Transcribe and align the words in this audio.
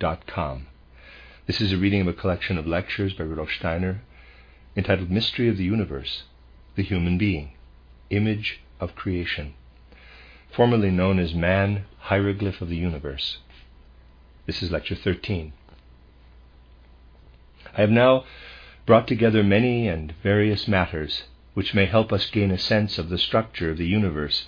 rudolfsteineraudio.com. 0.00 0.66
This 1.46 1.60
is 1.60 1.72
a 1.72 1.76
reading 1.76 2.00
of 2.02 2.08
a 2.08 2.12
collection 2.12 2.56
of 2.58 2.66
lectures 2.66 3.12
by 3.12 3.24
Rudolf 3.24 3.50
Steiner 3.50 4.02
entitled 4.76 5.10
Mystery 5.10 5.48
of 5.48 5.56
the 5.56 5.64
Universe, 5.64 6.22
the 6.76 6.82
Human 6.82 7.18
Being, 7.18 7.52
Image 8.08 8.60
of 8.78 8.94
Creation, 8.94 9.54
formerly 10.52 10.90
known 10.90 11.18
as 11.18 11.34
Man, 11.34 11.84
Hieroglyph 11.98 12.60
of 12.60 12.68
the 12.68 12.76
Universe. 12.76 13.38
This 14.46 14.62
is 14.62 14.70
Lecture 14.70 14.94
13. 14.94 15.52
I 17.76 17.80
have 17.80 17.90
now 17.90 18.24
brought 18.86 19.06
together 19.06 19.42
many 19.42 19.86
and 19.86 20.14
various 20.22 20.66
matters 20.66 21.24
which 21.54 21.74
may 21.74 21.86
help 21.86 22.12
us 22.12 22.30
gain 22.30 22.50
a 22.50 22.58
sense 22.58 22.96
of 22.96 23.08
the 23.08 23.18
structure 23.18 23.70
of 23.70 23.76
the 23.76 23.86
universe 23.86 24.46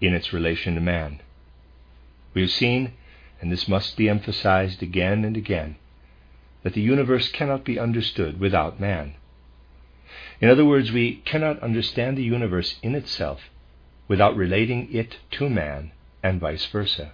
in 0.00 0.14
its 0.14 0.32
relation 0.32 0.74
to 0.74 0.80
man. 0.80 1.20
We 2.32 2.42
have 2.42 2.50
seen, 2.50 2.92
and 3.40 3.50
this 3.50 3.68
must 3.68 3.96
be 3.96 4.08
emphasized 4.08 4.82
again 4.82 5.24
and 5.24 5.36
again, 5.36 5.76
that 6.62 6.74
the 6.74 6.80
universe 6.80 7.28
cannot 7.28 7.64
be 7.64 7.78
understood 7.78 8.40
without 8.40 8.80
man. 8.80 9.14
In 10.40 10.48
other 10.48 10.64
words, 10.64 10.92
we 10.92 11.16
cannot 11.24 11.60
understand 11.60 12.16
the 12.16 12.22
universe 12.22 12.76
in 12.82 12.94
itself 12.94 13.50
without 14.08 14.36
relating 14.36 14.92
it 14.92 15.18
to 15.32 15.48
man 15.48 15.92
and 16.22 16.40
vice 16.40 16.66
versa. 16.66 17.12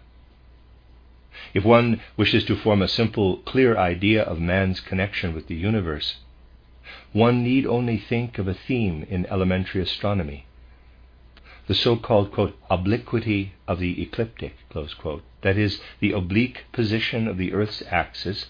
If 1.54 1.64
one 1.64 2.00
wishes 2.16 2.44
to 2.46 2.56
form 2.56 2.82
a 2.82 2.88
simple, 2.88 3.38
clear 3.38 3.76
idea 3.76 4.22
of 4.22 4.40
man's 4.40 4.80
connection 4.80 5.34
with 5.34 5.46
the 5.46 5.54
universe, 5.54 6.16
one 7.12 7.42
need 7.42 7.66
only 7.66 7.98
think 7.98 8.38
of 8.38 8.48
a 8.48 8.54
theme 8.54 9.06
in 9.08 9.26
elementary 9.26 9.80
astronomy 9.80 10.46
the 11.70 11.76
so-called, 11.76 12.32
quote, 12.32 12.58
obliquity 12.68 13.52
of 13.68 13.78
the 13.78 14.02
ecliptic, 14.02 14.56
close 14.70 14.92
quote, 14.92 15.22
that 15.42 15.56
is, 15.56 15.80
the 16.00 16.10
oblique 16.10 16.64
position 16.72 17.28
of 17.28 17.38
the 17.38 17.52
Earth's 17.52 17.80
axis 17.88 18.46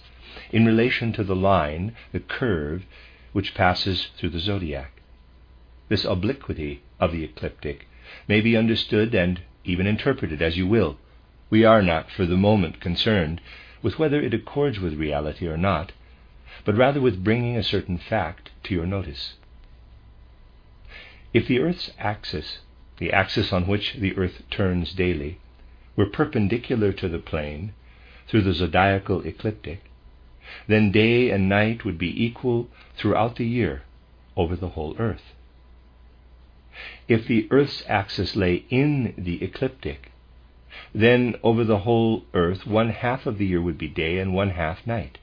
in 0.52 0.64
relation 0.64 1.12
to 1.12 1.22
the 1.22 1.36
line, 1.36 1.94
the 2.12 2.20
curve, 2.20 2.82
which 3.34 3.52
passes 3.52 4.08
through 4.16 4.30
the 4.30 4.40
zodiac. 4.40 5.02
This 5.90 6.06
obliquity 6.06 6.80
of 6.98 7.12
the 7.12 7.22
ecliptic 7.22 7.86
may 8.26 8.40
be 8.40 8.56
understood 8.56 9.14
and 9.14 9.42
even 9.64 9.86
interpreted 9.86 10.40
as 10.40 10.56
you 10.56 10.66
will. 10.66 10.96
We 11.50 11.62
are 11.62 11.82
not 11.82 12.10
for 12.10 12.24
the 12.24 12.38
moment 12.38 12.80
concerned 12.80 13.42
with 13.82 13.98
whether 13.98 14.22
it 14.22 14.32
accords 14.32 14.80
with 14.80 14.94
reality 14.94 15.46
or 15.46 15.58
not, 15.58 15.92
but 16.64 16.74
rather 16.74 17.02
with 17.02 17.22
bringing 17.22 17.58
a 17.58 17.62
certain 17.62 17.98
fact 17.98 18.48
to 18.62 18.74
your 18.74 18.86
notice. 18.86 19.34
If 21.34 21.46
the 21.46 21.60
Earth's 21.60 21.90
axis 21.98 22.60
the 23.00 23.12
axis 23.12 23.50
on 23.50 23.66
which 23.66 23.94
the 23.94 24.14
earth 24.16 24.42
turns 24.50 24.92
daily, 24.92 25.38
were 25.96 26.06
perpendicular 26.06 26.92
to 26.92 27.08
the 27.08 27.18
plane 27.18 27.72
through 28.28 28.42
the 28.42 28.52
zodiacal 28.52 29.26
ecliptic, 29.26 29.82
then 30.68 30.92
day 30.92 31.30
and 31.30 31.48
night 31.48 31.82
would 31.84 31.96
be 31.96 32.24
equal 32.24 32.68
throughout 32.94 33.36
the 33.36 33.46
year 33.46 33.82
over 34.36 34.54
the 34.54 34.68
whole 34.68 34.94
earth. 34.98 35.34
If 37.08 37.26
the 37.26 37.48
earth's 37.50 37.82
axis 37.88 38.36
lay 38.36 38.64
in 38.68 39.14
the 39.16 39.42
ecliptic, 39.42 40.12
then 40.94 41.36
over 41.42 41.64
the 41.64 41.78
whole 41.78 42.24
earth 42.34 42.66
one 42.66 42.90
half 42.90 43.24
of 43.24 43.38
the 43.38 43.46
year 43.46 43.62
would 43.62 43.78
be 43.78 43.88
day 43.88 44.18
and 44.18 44.34
one 44.34 44.50
half 44.50 44.86
night. 44.86 45.18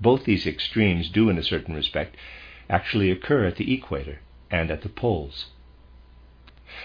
Both 0.00 0.24
these 0.24 0.46
extremes 0.46 1.10
do, 1.10 1.28
in 1.28 1.36
a 1.36 1.42
certain 1.42 1.74
respect, 1.74 2.16
actually 2.68 3.10
occur 3.10 3.44
at 3.46 3.56
the 3.56 3.74
equator 3.74 4.20
and 4.50 4.70
at 4.70 4.82
the 4.82 4.88
poles 4.88 5.46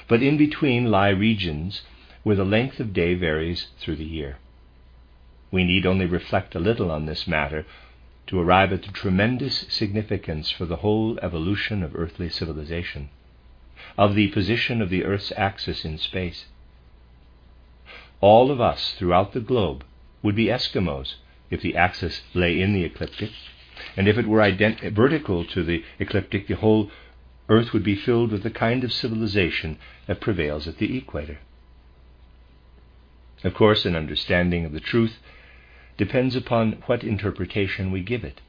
but 0.08 0.22
in 0.22 0.38
between 0.38 0.92
lie 0.92 1.10
regions 1.10 1.82
where 2.24 2.36
the 2.36 2.46
length 2.46 2.80
of 2.80 2.94
day 2.94 3.14
varies 3.14 3.68
through 3.80 3.96
the 3.96 4.06
year. 4.06 4.38
We 5.52 5.64
need 5.64 5.86
only 5.86 6.06
reflect 6.06 6.56
a 6.56 6.60
little 6.60 6.92
on 6.92 7.06
this 7.06 7.28
matter 7.28 7.66
to 8.28 8.40
arrive 8.40 8.74
at 8.74 8.84
the 8.84 8.92
tremendous 8.92 9.66
significance 9.70 10.50
for 10.50 10.66
the 10.66 10.78
whole 10.78 11.20
evolution 11.22 11.84
of 11.84 11.96
earthly 11.96 12.30
civilization, 12.30 13.10
of 13.98 14.16
the 14.16 14.30
position 14.30 14.82
of 14.82 14.90
the 14.90 15.04
Earth's 15.04 15.32
axis 15.38 15.86
in 15.86 15.98
space. 15.98 16.46
All 18.22 18.50
of 18.50 18.60
us 18.60 18.96
throughout 18.98 19.34
the 19.34 19.40
globe 19.40 19.84
would 20.24 20.36
be 20.36 20.48
Eskimos 20.48 21.16
if 21.52 21.62
the 21.62 21.76
axis 21.76 22.24
lay 22.34 22.60
in 22.60 22.74
the 22.74 22.84
ecliptic, 22.84 23.32
and 23.96 24.08
if 24.08 24.18
it 24.18 24.28
were 24.28 24.40
ident- 24.40 24.92
vertical 24.94 25.46
to 25.46 25.64
the 25.64 25.84
ecliptic, 26.00 26.48
the 26.48 26.56
whole 26.56 26.90
Earth 27.48 27.74
would 27.74 27.84
be 27.84 27.96
filled 27.96 28.32
with 28.32 28.44
the 28.44 28.50
kind 28.50 28.84
of 28.84 28.92
civilization 28.92 29.78
that 30.08 30.22
prevails 30.22 30.68
at 30.68 30.78
the 30.78 30.98
equator. 30.98 31.40
Of 33.44 33.54
course, 33.54 33.86
an 33.86 33.96
understanding 33.96 34.66
of 34.66 34.72
the 34.72 34.80
truth 34.80 35.20
depends 35.98 36.36
upon 36.36 36.84
what 36.88 37.04
interpretation 37.04 37.92
we 37.92 38.02
give 38.02 38.24
it. 38.24 38.42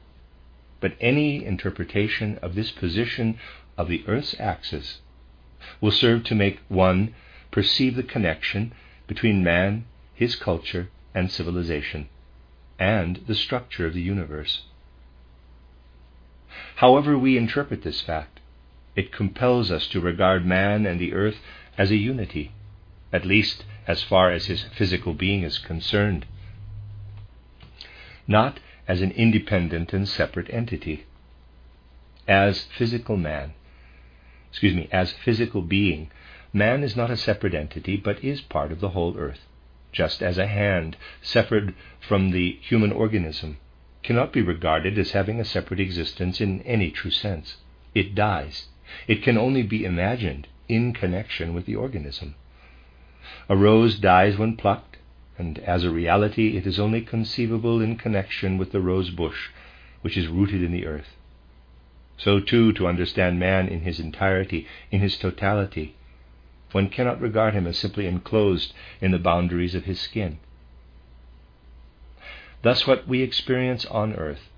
But 0.79 0.93
any 0.99 1.45
interpretation 1.45 2.39
of 2.41 2.55
this 2.55 2.71
position 2.71 3.37
of 3.77 3.87
the 3.87 4.03
Earth's 4.07 4.35
axis 4.39 4.99
will 5.81 5.91
serve 5.91 6.23
to 6.25 6.35
make 6.35 6.59
one 6.67 7.13
perceive 7.51 7.95
the 7.95 8.03
connection 8.03 8.73
between 9.07 9.43
man, 9.43 9.85
his 10.13 10.35
culture, 10.35 10.89
and 11.13 11.31
civilization, 11.31 12.09
and 12.79 13.17
the 13.27 13.35
structure 13.35 13.85
of 13.85 13.93
the 13.93 14.01
universe. 14.01 14.63
However, 16.75 17.17
we 17.17 17.37
interpret 17.37 17.83
this 17.83 18.01
fact, 18.01 18.36
it 18.97 19.11
compels 19.11 19.69
us 19.69 19.87
to 19.87 20.01
regard 20.01 20.43
man 20.43 20.87
and 20.87 20.99
the 20.99 21.13
earth 21.13 21.37
as 21.77 21.91
a 21.91 21.95
unity, 21.95 22.51
at 23.13 23.23
least 23.23 23.63
as 23.85 24.01
far 24.01 24.31
as 24.31 24.47
his 24.47 24.63
physical 24.75 25.13
being 25.13 25.43
is 25.43 25.59
concerned, 25.59 26.25
not 28.27 28.59
as 28.87 28.99
an 29.01 29.11
independent 29.11 29.93
and 29.93 30.09
separate 30.09 30.49
entity. 30.49 31.05
As 32.27 32.63
physical 32.75 33.17
man, 33.17 33.53
excuse 34.49 34.73
me, 34.73 34.89
as 34.91 35.11
physical 35.11 35.61
being, 35.61 36.09
man 36.51 36.83
is 36.83 36.95
not 36.95 37.11
a 37.11 37.17
separate 37.17 37.53
entity, 37.53 37.97
but 37.97 38.23
is 38.23 38.41
part 38.41 38.71
of 38.71 38.79
the 38.79 38.89
whole 38.89 39.15
earth, 39.15 39.45
just 39.91 40.23
as 40.23 40.39
a 40.39 40.47
hand, 40.47 40.97
separate 41.21 41.75
from 41.99 42.31
the 42.31 42.57
human 42.63 42.91
organism, 42.91 43.57
cannot 44.01 44.33
be 44.33 44.41
regarded 44.41 44.97
as 44.97 45.11
having 45.11 45.39
a 45.39 45.45
separate 45.45 45.79
existence 45.79 46.41
in 46.41 46.63
any 46.63 46.89
true 46.89 47.11
sense. 47.11 47.57
It 47.93 48.15
dies 48.15 48.69
it 49.07 49.23
can 49.23 49.37
only 49.37 49.63
be 49.63 49.85
imagined 49.85 50.47
in 50.67 50.93
connection 50.93 51.53
with 51.53 51.65
the 51.65 51.75
organism. 51.75 52.35
A 53.49 53.55
rose 53.55 53.97
dies 53.99 54.37
when 54.37 54.55
plucked, 54.55 54.97
and 55.37 55.59
as 55.59 55.83
a 55.83 55.91
reality 55.91 56.57
it 56.57 56.65
is 56.65 56.79
only 56.79 57.01
conceivable 57.01 57.81
in 57.81 57.97
connection 57.97 58.57
with 58.57 58.71
the 58.71 58.81
rose 58.81 59.09
bush, 59.09 59.49
which 60.01 60.17
is 60.17 60.27
rooted 60.27 60.63
in 60.63 60.71
the 60.71 60.85
earth. 60.85 61.15
So, 62.17 62.39
too, 62.39 62.73
to 62.73 62.87
understand 62.87 63.39
man 63.39 63.67
in 63.67 63.81
his 63.81 63.99
entirety, 63.99 64.65
in 64.91 65.01
his 65.01 65.17
totality, 65.17 65.95
one 66.71 66.89
cannot 66.89 67.21
regard 67.21 67.53
him 67.53 67.67
as 67.67 67.77
simply 67.77 68.07
enclosed 68.07 68.73
in 68.99 69.11
the 69.11 69.19
boundaries 69.19 69.75
of 69.75 69.85
his 69.85 69.99
skin. 69.99 70.39
Thus, 72.63 72.87
what 72.87 73.07
we 73.07 73.21
experience 73.21 73.85
on 73.85 74.13
earth 74.15 74.49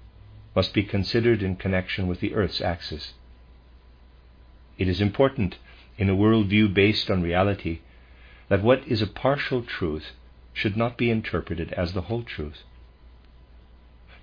must 0.56 0.74
be 0.74 0.84
considered 0.84 1.44
in 1.44 1.58
connection 1.58 2.08
with 2.08 2.22
the 2.22 2.34
earth's 2.34 2.62
axis. 2.62 3.14
It 4.80 4.88
is 4.88 5.02
important 5.02 5.58
in 5.98 6.10
a 6.10 6.16
worldview 6.16 6.74
based 6.74 7.12
on 7.12 7.22
reality 7.22 7.80
that 8.48 8.64
what 8.64 8.88
is 8.88 9.02
a 9.02 9.08
partial 9.08 9.62
truth 9.62 10.14
should 10.54 10.78
not 10.78 10.98
be 10.98 11.12
interpreted 11.12 11.74
as 11.74 11.94
the 11.94 12.04
whole 12.04 12.24
truth. 12.24 12.64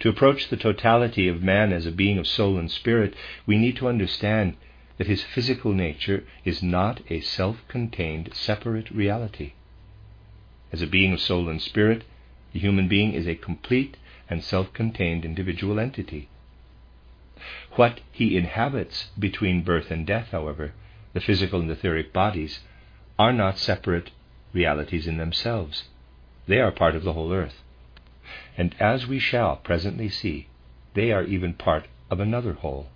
To 0.01 0.09
approach 0.09 0.49
the 0.49 0.57
totality 0.57 1.29
of 1.29 1.43
man 1.43 1.73
as 1.73 1.87
a 1.87 1.93
being 1.93 2.19
of 2.19 2.27
soul 2.27 2.59
and 2.59 2.71
spirit, 2.71 3.15
we 3.47 3.59
need 3.59 3.77
to 3.77 3.89
understand 3.89 4.57
that 4.97 5.07
his 5.07 5.23
physical 5.23 5.73
nature 5.73 6.25
is 6.45 6.63
not 6.63 7.03
a 7.11 7.21
self 7.21 7.67
contained, 7.69 8.31
separate 8.35 8.91
reality. 8.91 9.53
As 10.73 10.83
a 10.83 10.87
being 10.87 11.13
of 11.13 11.21
soul 11.21 11.49
and 11.49 11.61
spirit, 11.61 12.05
the 12.53 12.61
human 12.61 12.89
being 12.89 13.13
is 13.13 13.27
a 13.27 13.35
complete 13.35 13.97
and 14.29 14.43
self 14.43 14.73
contained 14.73 15.25
individual 15.25 15.79
entity. 15.79 16.29
What 17.73 18.01
he 18.11 18.37
inhabits 18.37 19.11
between 19.19 19.63
birth 19.63 19.91
and 19.91 20.07
death, 20.07 20.31
however, 20.31 20.73
the 21.13 21.21
physical 21.21 21.61
and 21.61 21.71
etheric 21.71 22.13
bodies, 22.13 22.61
are 23.19 23.33
not 23.33 23.59
separate 23.59 24.11
realities 24.53 25.07
in 25.07 25.19
themselves. 25.19 25.85
They 26.47 26.61
are 26.61 26.73
part 26.73 26.95
of 26.95 27.05
the 27.05 27.13
whole 27.13 27.33
earth. 27.33 27.63
And 28.57 28.75
as 28.81 29.07
we 29.07 29.19
shall 29.19 29.57
presently 29.57 30.09
see, 30.09 30.49
they 30.95 31.13
are 31.13 31.25
even 31.25 31.55
part 31.55 31.87
of 32.11 32.21
another 32.21 32.55
whole. 32.55 32.89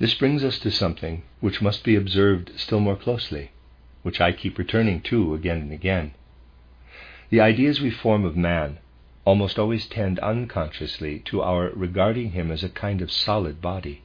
This 0.00 0.14
brings 0.14 0.42
us 0.42 0.58
to 0.60 0.70
something 0.70 1.22
which 1.40 1.62
must 1.62 1.84
be 1.84 1.94
observed 1.94 2.52
still 2.56 2.80
more 2.80 2.96
closely, 2.96 3.50
which 4.02 4.20
I 4.20 4.32
keep 4.32 4.58
returning 4.58 5.00
to 5.02 5.34
again 5.34 5.58
and 5.58 5.72
again. 5.72 6.14
The 7.28 7.40
ideas 7.40 7.80
we 7.80 7.90
form 7.90 8.24
of 8.24 8.36
man 8.36 8.78
almost 9.24 9.58
always 9.58 9.86
tend 9.86 10.18
unconsciously 10.20 11.20
to 11.20 11.42
our 11.42 11.70
regarding 11.70 12.32
him 12.32 12.50
as 12.50 12.64
a 12.64 12.68
kind 12.68 13.02
of 13.02 13.12
solid 13.12 13.60
body. 13.60 14.02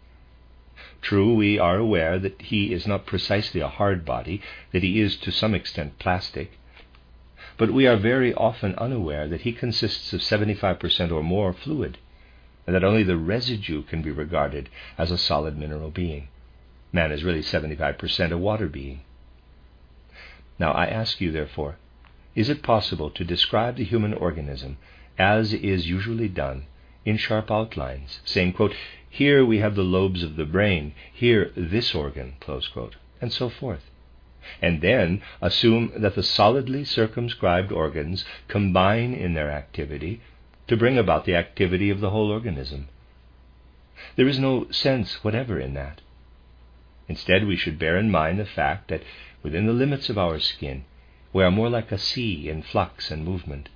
True, 1.01 1.33
we 1.33 1.57
are 1.57 1.77
aware 1.77 2.19
that 2.19 2.41
he 2.41 2.73
is 2.73 2.85
not 2.85 3.05
precisely 3.05 3.61
a 3.61 3.67
hard 3.67 4.03
body, 4.03 4.41
that 4.71 4.83
he 4.83 4.99
is 4.99 5.15
to 5.17 5.31
some 5.31 5.55
extent 5.55 5.97
plastic, 5.99 6.51
but 7.57 7.71
we 7.71 7.87
are 7.87 7.95
very 7.95 8.33
often 8.33 8.75
unaware 8.75 9.27
that 9.27 9.41
he 9.41 9.53
consists 9.53 10.11
of 10.11 10.19
75% 10.19 11.11
or 11.11 11.23
more 11.23 11.53
fluid, 11.53 11.97
and 12.67 12.75
that 12.75 12.83
only 12.83 13.03
the 13.03 13.17
residue 13.17 13.83
can 13.83 14.01
be 14.01 14.11
regarded 14.11 14.69
as 14.97 15.11
a 15.11 15.17
solid 15.17 15.57
mineral 15.57 15.91
being. 15.91 16.27
Man 16.91 17.11
is 17.11 17.23
really 17.23 17.41
75% 17.41 18.31
a 18.31 18.37
water 18.37 18.67
being. 18.67 19.01
Now 20.59 20.71
I 20.71 20.85
ask 20.87 21.21
you, 21.21 21.31
therefore, 21.31 21.77
is 22.35 22.49
it 22.49 22.63
possible 22.63 23.09
to 23.11 23.23
describe 23.23 23.77
the 23.77 23.83
human 23.85 24.13
organism 24.13 24.77
as 25.17 25.53
is 25.53 25.87
usually 25.87 26.27
done 26.27 26.65
in 27.05 27.17
sharp 27.17 27.51
outlines, 27.51 28.19
saying, 28.25 28.53
quote, 28.53 28.75
Here 29.09 29.45
we 29.45 29.59
have 29.59 29.75
the 29.75 29.83
lobes 29.83 30.23
of 30.23 30.35
the 30.35 30.45
brain, 30.45 30.93
here 31.13 31.51
this 31.55 31.93
organ, 31.95 32.35
quote, 32.39 32.95
and 33.21 33.31
so 33.31 33.49
forth? 33.49 33.89
and 34.61 34.81
then 34.81 35.21
assume 35.41 35.91
that 35.97 36.15
the 36.15 36.23
solidly 36.23 36.83
circumscribed 36.83 37.71
organs 37.71 38.25
combine 38.47 39.13
in 39.13 39.33
their 39.33 39.51
activity 39.51 40.21
to 40.67 40.77
bring 40.77 40.97
about 40.97 41.25
the 41.25 41.35
activity 41.35 41.89
of 41.89 41.99
the 41.99 42.09
whole 42.09 42.31
organism. 42.31 42.87
There 44.15 44.27
is 44.27 44.39
no 44.39 44.69
sense 44.71 45.23
whatever 45.23 45.59
in 45.59 45.73
that. 45.73 46.01
Instead, 47.07 47.45
we 47.45 47.55
should 47.55 47.77
bear 47.77 47.97
in 47.97 48.09
mind 48.09 48.39
the 48.39 48.45
fact 48.45 48.89
that 48.89 49.03
within 49.43 49.67
the 49.67 49.73
limits 49.73 50.09
of 50.09 50.17
our 50.17 50.39
skin, 50.39 50.85
we 51.33 51.43
are 51.43 51.51
more 51.51 51.69
like 51.69 51.91
a 51.91 51.97
sea 51.97 52.49
in 52.49 52.61
flux 52.61 53.11
and 53.11 53.23
movement. 53.23 53.69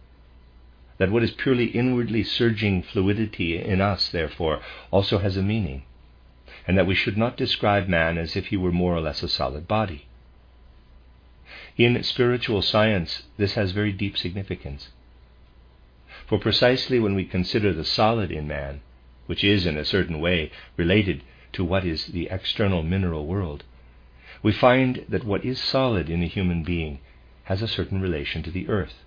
That 0.99 1.11
what 1.11 1.23
is 1.23 1.31
purely 1.31 1.65
inwardly 1.65 2.23
surging 2.23 2.83
fluidity 2.83 3.57
in 3.57 3.81
us, 3.81 4.09
therefore, 4.09 4.61
also 4.91 5.17
has 5.19 5.37
a 5.37 5.41
meaning, 5.41 5.83
and 6.67 6.77
that 6.77 6.87
we 6.87 6.93
should 6.93 7.17
not 7.17 7.37
describe 7.37 7.87
man 7.87 8.17
as 8.17 8.35
if 8.35 8.47
he 8.47 8.57
were 8.57 8.71
more 8.71 8.95
or 8.95 9.01
less 9.01 9.23
a 9.23 9.29
solid 9.29 9.67
body. 9.67 10.05
In 11.77 12.03
spiritual 12.03 12.61
science, 12.61 13.23
this 13.37 13.53
has 13.53 13.71
very 13.71 13.93
deep 13.93 14.17
significance. 14.17 14.89
For 16.27 16.37
precisely 16.37 16.99
when 16.99 17.15
we 17.15 17.25
consider 17.25 17.73
the 17.73 17.85
solid 17.85 18.29
in 18.29 18.47
man, 18.47 18.81
which 19.25 19.43
is 19.43 19.65
in 19.65 19.77
a 19.77 19.85
certain 19.85 20.19
way 20.19 20.51
related 20.75 21.23
to 21.53 21.63
what 21.63 21.85
is 21.85 22.07
the 22.07 22.27
external 22.29 22.83
mineral 22.83 23.25
world, 23.25 23.63
we 24.43 24.51
find 24.51 25.05
that 25.07 25.23
what 25.23 25.45
is 25.45 25.59
solid 25.59 26.09
in 26.09 26.21
a 26.21 26.27
human 26.27 26.63
being 26.63 26.99
has 27.45 27.61
a 27.61 27.67
certain 27.67 28.01
relation 28.01 28.43
to 28.43 28.51
the 28.51 28.67
earth. 28.67 29.05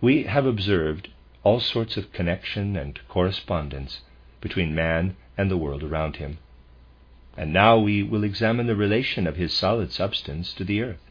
We 0.00 0.24
have 0.24 0.46
observed 0.46 1.08
all 1.42 1.60
sorts 1.60 1.96
of 1.96 2.12
connection 2.12 2.76
and 2.76 2.98
correspondence 3.08 4.02
between 4.40 4.74
man 4.74 5.16
and 5.36 5.50
the 5.50 5.56
world 5.56 5.82
around 5.82 6.16
him. 6.16 6.38
And 7.36 7.52
now 7.52 7.78
we 7.78 8.02
will 8.02 8.24
examine 8.24 8.66
the 8.66 8.76
relation 8.76 9.26
of 9.26 9.36
his 9.36 9.52
solid 9.52 9.92
substance 9.92 10.52
to 10.54 10.64
the 10.64 10.82
earth. 10.82 11.10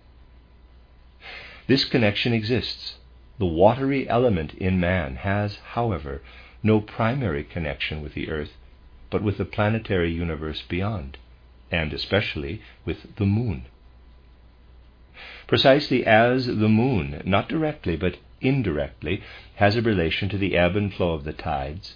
This 1.68 1.84
connection 1.84 2.32
exists. 2.34 2.98
The 3.40 3.46
watery 3.46 4.08
element 4.08 4.54
in 4.54 4.80
man 4.80 5.18
has, 5.18 5.58
however, 5.74 6.22
no 6.64 6.80
primary 6.80 7.44
connection 7.44 8.02
with 8.02 8.14
the 8.14 8.30
earth, 8.30 8.56
but 9.10 9.22
with 9.22 9.38
the 9.38 9.46
planetary 9.46 10.12
universe 10.12 10.62
beyond, 10.62 11.18
and 11.72 11.94
especially 11.94 12.62
with 12.86 13.16
the 13.18 13.26
moon. 13.26 13.66
Precisely 15.46 16.06
as 16.06 16.46
the 16.46 16.70
moon, 16.70 17.22
not 17.26 17.50
directly 17.50 17.96
but 17.96 18.18
indirectly, 18.42 19.22
has 19.56 19.76
a 19.76 19.82
relation 19.82 20.30
to 20.30 20.38
the 20.38 20.56
ebb 20.56 20.76
and 20.76 20.94
flow 20.94 21.14
of 21.14 21.24
the 21.24 21.34
tides, 21.34 21.96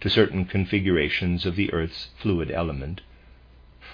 to 0.00 0.08
certain 0.08 0.44
configurations 0.44 1.44
of 1.46 1.56
the 1.56 1.72
earth's 1.72 2.08
fluid 2.18 2.50
element, 2.50 3.00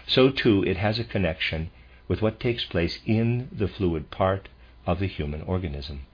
so 0.06 0.31
too 0.31 0.62
it 0.64 0.76
has 0.76 0.99
a 0.99 1.05
connection 1.05 1.70
with 2.08 2.20
what 2.20 2.41
takes 2.41 2.64
place 2.64 2.99
in 3.06 3.49
the 3.50 3.69
fluid 3.69 4.11
part 4.11 4.49
of 4.87 4.99
the 4.99 5.06
human 5.06 5.43
organism. 5.43 6.06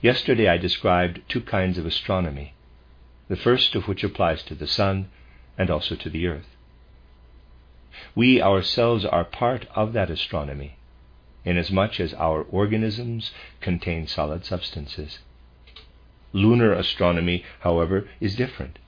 Yesterday 0.00 0.48
I 0.48 0.56
described 0.56 1.20
two 1.28 1.40
kinds 1.40 1.78
of 1.78 1.86
astronomy, 1.86 2.54
the 3.28 3.36
first 3.36 3.74
of 3.74 3.86
which 3.86 4.04
applies 4.04 4.42
to 4.44 4.54
the 4.54 4.66
sun 4.66 5.10
and 5.58 5.70
also 5.70 5.94
to 5.96 6.10
the 6.10 6.26
earth. 6.26 6.56
We 8.14 8.40
ourselves 8.42 9.04
are 9.04 9.24
part 9.24 9.66
of 9.74 9.92
that 9.92 10.10
astronomy, 10.10 10.76
inasmuch 11.46 11.98
as 11.98 12.12
our 12.14 12.42
organisms 12.42 13.30
contain 13.62 14.06
solid 14.06 14.44
substances. 14.44 15.20
Lunar 16.34 16.72
astronomy, 16.74 17.44
however, 17.60 18.06
is 18.20 18.36
different. 18.36 18.78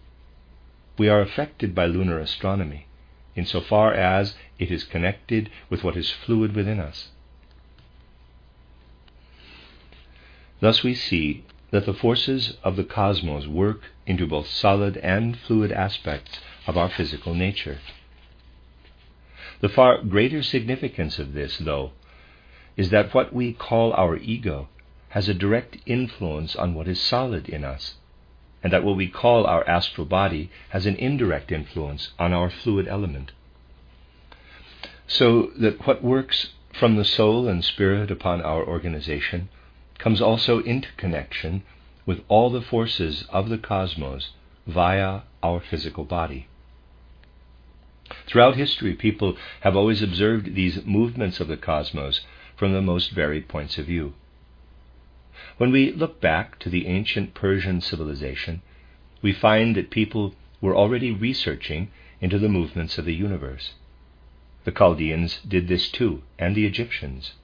We 0.99 1.09
are 1.09 1.23
affected 1.23 1.75
by 1.75 1.87
lunar 1.87 2.19
astronomy 2.19 2.89
insofar 3.39 3.95
as 3.95 4.35
it 4.59 4.71
is 4.71 4.83
connected 4.83 5.49
with 5.71 5.85
what 5.85 5.97
is 5.97 6.11
fluid 6.11 6.55
within 6.57 6.81
us. 6.81 7.09
Thus 10.61 10.83
we 10.83 10.95
see 10.95 11.45
that 11.71 11.87
the 11.87 11.95
forces 11.95 12.57
of 12.65 12.75
the 12.75 12.85
cosmos 12.85 13.47
work 13.47 13.83
into 14.07 14.27
both 14.27 14.49
solid 14.49 14.97
and 14.97 15.39
fluid 15.39 15.71
aspects 15.71 16.41
of 16.67 16.77
our 16.77 16.89
physical 16.89 17.33
nature. 17.35 17.79
The 19.61 19.69
far 19.69 20.03
greater 20.03 20.43
significance 20.43 21.19
of 21.19 21.33
this, 21.33 21.59
though, 21.59 21.93
is 22.79 22.91
that 22.91 23.13
what 23.13 23.35
we 23.35 23.53
call 23.53 23.93
our 23.93 24.17
ego 24.17 24.69
has 25.11 25.29
a 25.29 25.35
direct 25.35 25.77
influence 25.85 26.55
on 26.55 26.75
what 26.75 26.87
is 26.89 27.01
solid 27.01 27.49
in 27.49 27.65
us 27.65 27.97
and 28.63 28.73
that 28.73 28.85
what 28.85 28.97
we 28.97 29.09
call 29.09 29.47
our 29.47 29.69
astral 29.69 30.07
body 30.07 30.49
has 30.71 30.87
an 30.87 30.95
indirect 30.97 31.51
influence 31.51 32.11
on 32.19 32.33
our 32.33 32.49
fluid 32.49 32.87
element. 32.89 33.33
So 35.09 35.51
that 35.59 35.87
what 35.87 36.05
works 36.05 36.51
from 36.73 36.97
the 36.97 37.05
soul 37.05 37.49
and 37.49 37.65
spirit 37.65 38.11
upon 38.11 38.43
our 38.43 38.65
organization 38.65 39.49
comes 39.99 40.21
also 40.21 40.61
into 40.61 40.89
connection 40.97 41.65
with 42.07 42.21
all 42.29 42.51
the 42.51 42.63
forces 42.63 43.25
of 43.31 43.49
the 43.49 43.59
cosmos 43.59 44.31
via 44.67 45.23
our 45.43 45.61
physical 45.61 46.05
body. 46.05 46.47
Throughout 48.27 48.57
history, 48.57 48.95
people 48.95 49.37
have 49.63 49.77
always 49.77 50.01
observed 50.01 50.55
these 50.55 50.85
movements 50.85 51.41
of 51.41 51.49
the 51.49 51.57
cosmos 51.57 52.21
from 52.59 52.73
the 52.73 52.83
most 52.83 53.13
varied 53.13 53.47
points 53.47 53.79
of 53.79 53.87
view. 53.87 54.13
When 55.59 55.71
we 55.71 55.93
look 55.93 56.21
back 56.21 56.59
to 56.59 56.69
the 56.69 56.89
ancient 56.89 57.33
Persian 57.33 57.81
civilization, 57.81 58.63
we 59.23 59.33
find 59.33 59.77
that 59.77 59.91
people 59.91 60.35
were 60.61 60.77
already 60.77 61.13
researching 61.13 61.91
into 62.21 62.39
the 62.39 62.49
movements 62.49 62.99
of 62.99 63.05
the 63.05 63.15
universe. 63.15 63.75
The 64.65 64.73
Chaldeans 64.73 65.41
did 65.47 65.69
this 65.69 65.89
too, 65.89 66.23
and 66.37 66.57
the 66.57 66.67
Egyptians. 66.67 67.35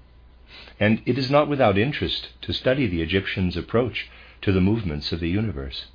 And 0.81 1.01
it 1.07 1.17
is 1.17 1.31
not 1.31 1.49
without 1.49 1.79
interest 1.79 2.31
to 2.43 2.53
study 2.53 2.89
the 2.89 3.01
Egyptians' 3.01 3.57
approach 3.57 4.09
to 4.43 4.51
the 4.51 4.61
movements 4.61 5.13
of 5.13 5.21
the 5.21 5.31
universe. 5.31 5.87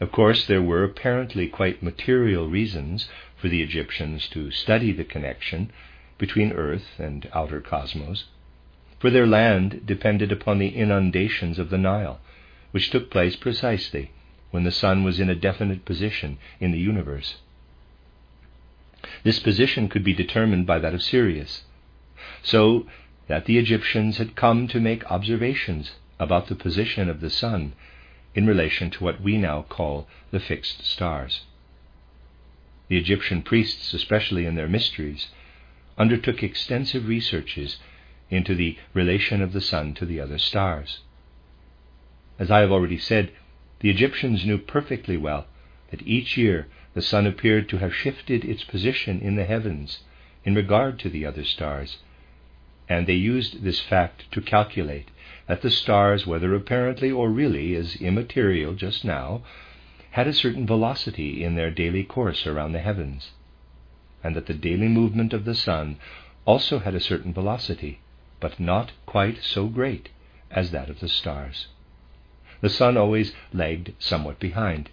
Of 0.00 0.12
course, 0.12 0.46
there 0.46 0.62
were 0.62 0.84
apparently 0.84 1.46
quite 1.46 1.82
material 1.82 2.48
reasons 2.48 3.08
for 3.36 3.48
the 3.48 3.62
Egyptians 3.62 4.28
to 4.28 4.50
study 4.50 4.92
the 4.92 5.04
connection 5.04 5.70
between 6.18 6.52
earth 6.52 6.98
and 6.98 7.28
outer 7.34 7.60
cosmos 7.60 8.24
for 8.98 9.10
their 9.10 9.26
land 9.26 9.84
depended 9.84 10.32
upon 10.32 10.58
the 10.58 10.74
inundations 10.74 11.58
of 11.58 11.70
the 11.70 11.78
Nile, 11.78 12.18
which 12.70 12.90
took 12.90 13.10
place 13.10 13.36
precisely 13.36 14.10
when 14.50 14.64
the 14.64 14.70
sun 14.70 15.04
was 15.04 15.20
in 15.20 15.28
a 15.28 15.34
definite 15.34 15.84
position 15.84 16.38
in 16.60 16.72
the 16.72 16.78
universe. 16.78 17.36
This 19.22 19.38
position 19.38 19.88
could 19.88 20.02
be 20.02 20.14
determined 20.14 20.66
by 20.66 20.78
that 20.78 20.94
of 20.94 21.02
Sirius, 21.02 21.64
so 22.42 22.86
that 23.28 23.44
the 23.44 23.58
Egyptians 23.58 24.18
had 24.18 24.36
come 24.36 24.66
to 24.68 24.80
make 24.80 25.10
observations 25.10 25.92
about 26.18 26.46
the 26.46 26.54
position 26.54 27.10
of 27.10 27.20
the 27.20 27.30
sun 27.30 27.74
in 28.34 28.46
relation 28.46 28.90
to 28.90 29.04
what 29.04 29.20
we 29.20 29.36
now 29.36 29.62
call 29.68 30.08
the 30.30 30.40
fixed 30.40 30.84
stars. 30.84 31.42
The 32.88 32.96
Egyptian 32.96 33.42
priests, 33.42 33.92
especially 33.92 34.46
in 34.46 34.54
their 34.54 34.68
mysteries, 34.68 35.28
undertook 35.98 36.42
extensive 36.42 37.08
researches 37.08 37.78
into 38.30 38.54
the 38.54 38.76
relation 38.92 39.40
of 39.40 39.52
the 39.52 39.60
sun 39.60 39.94
to 39.94 40.04
the 40.04 40.20
other 40.20 40.38
stars. 40.38 41.00
As 42.38 42.50
I 42.50 42.60
have 42.60 42.72
already 42.72 42.98
said, 42.98 43.32
the 43.80 43.90
Egyptians 43.90 44.44
knew 44.44 44.58
perfectly 44.58 45.16
well 45.16 45.46
that 45.90 46.06
each 46.06 46.36
year 46.36 46.66
the 46.94 47.02
sun 47.02 47.26
appeared 47.26 47.68
to 47.68 47.78
have 47.78 47.94
shifted 47.94 48.44
its 48.44 48.64
position 48.64 49.20
in 49.20 49.36
the 49.36 49.44
heavens 49.44 50.00
in 50.44 50.54
regard 50.54 50.98
to 50.98 51.08
the 51.08 51.24
other 51.24 51.44
stars, 51.44 51.98
and 52.88 53.06
they 53.06 53.14
used 53.14 53.62
this 53.62 53.80
fact 53.80 54.30
to 54.32 54.40
calculate 54.40 55.10
that 55.46 55.62
the 55.62 55.70
stars, 55.70 56.26
whether 56.26 56.54
apparently 56.54 57.10
or 57.10 57.30
really 57.30 57.74
as 57.74 57.96
immaterial 57.96 58.74
just 58.74 59.04
now, 59.04 59.42
had 60.10 60.26
a 60.26 60.32
certain 60.32 60.66
velocity 60.66 61.44
in 61.44 61.54
their 61.54 61.70
daily 61.70 62.02
course 62.02 62.46
around 62.46 62.72
the 62.72 62.80
heavens, 62.80 63.32
and 64.22 64.34
that 64.36 64.46
the 64.46 64.54
daily 64.54 64.88
movement 64.88 65.32
of 65.32 65.44
the 65.44 65.54
sun 65.54 65.98
also 66.44 66.78
had 66.78 66.94
a 66.94 67.00
certain 67.00 67.32
velocity, 67.32 68.00
but 68.40 68.60
not 68.60 68.92
quite 69.04 69.42
so 69.42 69.66
great 69.66 70.08
as 70.50 70.70
that 70.70 70.88
of 70.88 71.00
the 71.00 71.08
stars. 71.08 71.68
The 72.60 72.68
sun 72.68 72.96
always 72.96 73.34
lagged 73.52 73.92
somewhat 73.98 74.38
behind. 74.38 74.90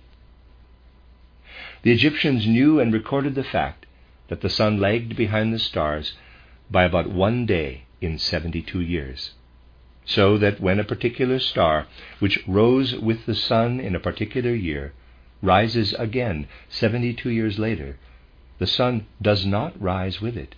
The 1.83 1.91
Egyptians 1.91 2.47
knew 2.47 2.79
and 2.79 2.91
recorded 2.91 3.35
the 3.35 3.43
fact 3.43 3.85
that 4.27 4.41
the 4.41 4.49
sun 4.49 4.79
lagged 4.79 5.15
behind 5.15 5.53
the 5.53 5.59
stars 5.59 6.13
by 6.71 6.83
about 6.83 7.09
one 7.09 7.45
day 7.45 7.83
in 8.01 8.17
72 8.17 8.81
years. 8.81 9.33
So 10.05 10.37
that 10.37 10.59
when 10.59 10.79
a 10.79 10.83
particular 10.83 11.39
star, 11.39 11.87
which 12.19 12.39
rose 12.47 12.95
with 12.95 13.25
the 13.25 13.35
sun 13.35 13.79
in 13.79 13.95
a 13.95 13.99
particular 13.99 14.53
year, 14.53 14.93
rises 15.41 15.93
again 15.93 16.47
72 16.69 17.29
years 17.29 17.59
later, 17.59 17.97
the 18.63 18.67
sun 18.67 19.05
does 19.21 19.45
not 19.45 19.81
rise 19.81 20.21
with 20.21 20.37
it, 20.37 20.55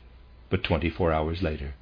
but 0.52 0.64
24 0.64 1.12
hours 1.12 1.42
later. 1.42 1.74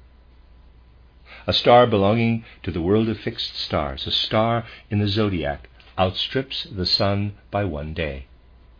A 1.46 1.52
star 1.52 1.86
belonging 1.86 2.46
to 2.62 2.70
the 2.70 2.80
world 2.80 3.10
of 3.10 3.20
fixed 3.20 3.58
stars, 3.58 4.06
a 4.06 4.10
star 4.10 4.64
in 4.88 5.00
the 5.00 5.06
zodiac, 5.06 5.68
outstrips 5.98 6.66
the 6.72 6.86
sun 6.86 7.34
by 7.50 7.62
one 7.62 7.92
day, 7.92 8.24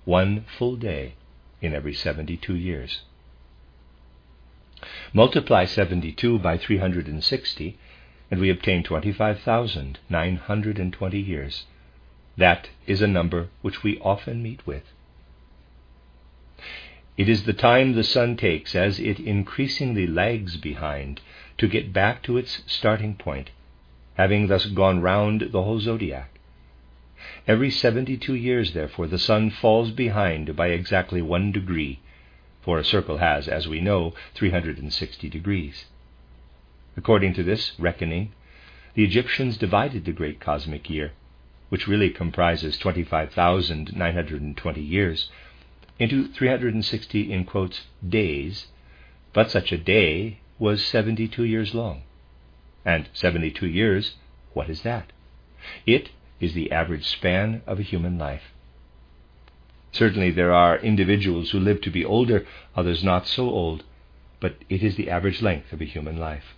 one 0.06 0.46
full 0.56 0.76
day 0.76 1.16
in 1.60 1.74
every 1.74 1.92
72 1.92 2.56
years. 2.56 3.02
Multiply 5.12 5.66
72 5.66 6.38
by 6.38 6.56
360, 6.56 7.78
and 8.30 8.40
we 8.40 8.48
obtain 8.48 8.82
25,920 8.82 11.20
years. 11.20 11.66
That 12.38 12.70
is 12.86 13.02
a 13.02 13.06
number 13.06 13.50
which 13.60 13.82
we 13.82 13.98
often 13.98 14.42
meet 14.42 14.66
with. 14.66 14.93
It 17.16 17.28
is 17.28 17.44
the 17.44 17.52
time 17.52 17.92
the 17.92 18.02
sun 18.02 18.36
takes 18.36 18.74
as 18.74 18.98
it 18.98 19.20
increasingly 19.20 20.06
lags 20.06 20.56
behind 20.56 21.20
to 21.58 21.68
get 21.68 21.92
back 21.92 22.22
to 22.24 22.36
its 22.36 22.62
starting 22.66 23.14
point, 23.14 23.50
having 24.14 24.48
thus 24.48 24.66
gone 24.66 25.00
round 25.00 25.42
the 25.52 25.62
whole 25.62 25.78
zodiac. 25.78 26.30
Every 27.46 27.70
seventy 27.70 28.16
two 28.16 28.34
years, 28.34 28.72
therefore, 28.72 29.06
the 29.06 29.18
sun 29.18 29.50
falls 29.50 29.92
behind 29.92 30.56
by 30.56 30.68
exactly 30.68 31.22
one 31.22 31.52
degree, 31.52 32.00
for 32.62 32.78
a 32.78 32.84
circle 32.84 33.18
has, 33.18 33.46
as 33.46 33.68
we 33.68 33.80
know, 33.80 34.14
360 34.34 35.28
degrees. 35.28 35.84
According 36.96 37.34
to 37.34 37.44
this 37.44 37.78
reckoning, 37.78 38.32
the 38.94 39.04
Egyptians 39.04 39.56
divided 39.56 40.04
the 40.04 40.12
great 40.12 40.40
cosmic 40.40 40.90
year, 40.90 41.12
which 41.68 41.86
really 41.86 42.10
comprises 42.10 42.76
25,920 42.78 44.80
years, 44.80 45.30
into 45.98 46.28
360 46.28 47.32
in 47.32 47.44
quotes 47.44 47.82
days, 48.06 48.66
but 49.32 49.50
such 49.50 49.72
a 49.72 49.78
day 49.78 50.40
was 50.58 50.84
72 50.84 51.44
years 51.44 51.74
long. 51.74 52.02
And 52.84 53.08
72 53.12 53.66
years, 53.66 54.14
what 54.52 54.68
is 54.68 54.82
that? 54.82 55.12
It 55.86 56.10
is 56.40 56.54
the 56.54 56.70
average 56.72 57.06
span 57.06 57.62
of 57.66 57.78
a 57.78 57.82
human 57.82 58.18
life. 58.18 58.52
Certainly 59.92 60.32
there 60.32 60.52
are 60.52 60.78
individuals 60.78 61.50
who 61.50 61.60
live 61.60 61.80
to 61.82 61.90
be 61.90 62.04
older, 62.04 62.46
others 62.74 63.04
not 63.04 63.26
so 63.26 63.48
old, 63.48 63.84
but 64.40 64.56
it 64.68 64.82
is 64.82 64.96
the 64.96 65.08
average 65.08 65.40
length 65.40 65.72
of 65.72 65.80
a 65.80 65.86
human 65.86 66.18
life. 66.18 66.56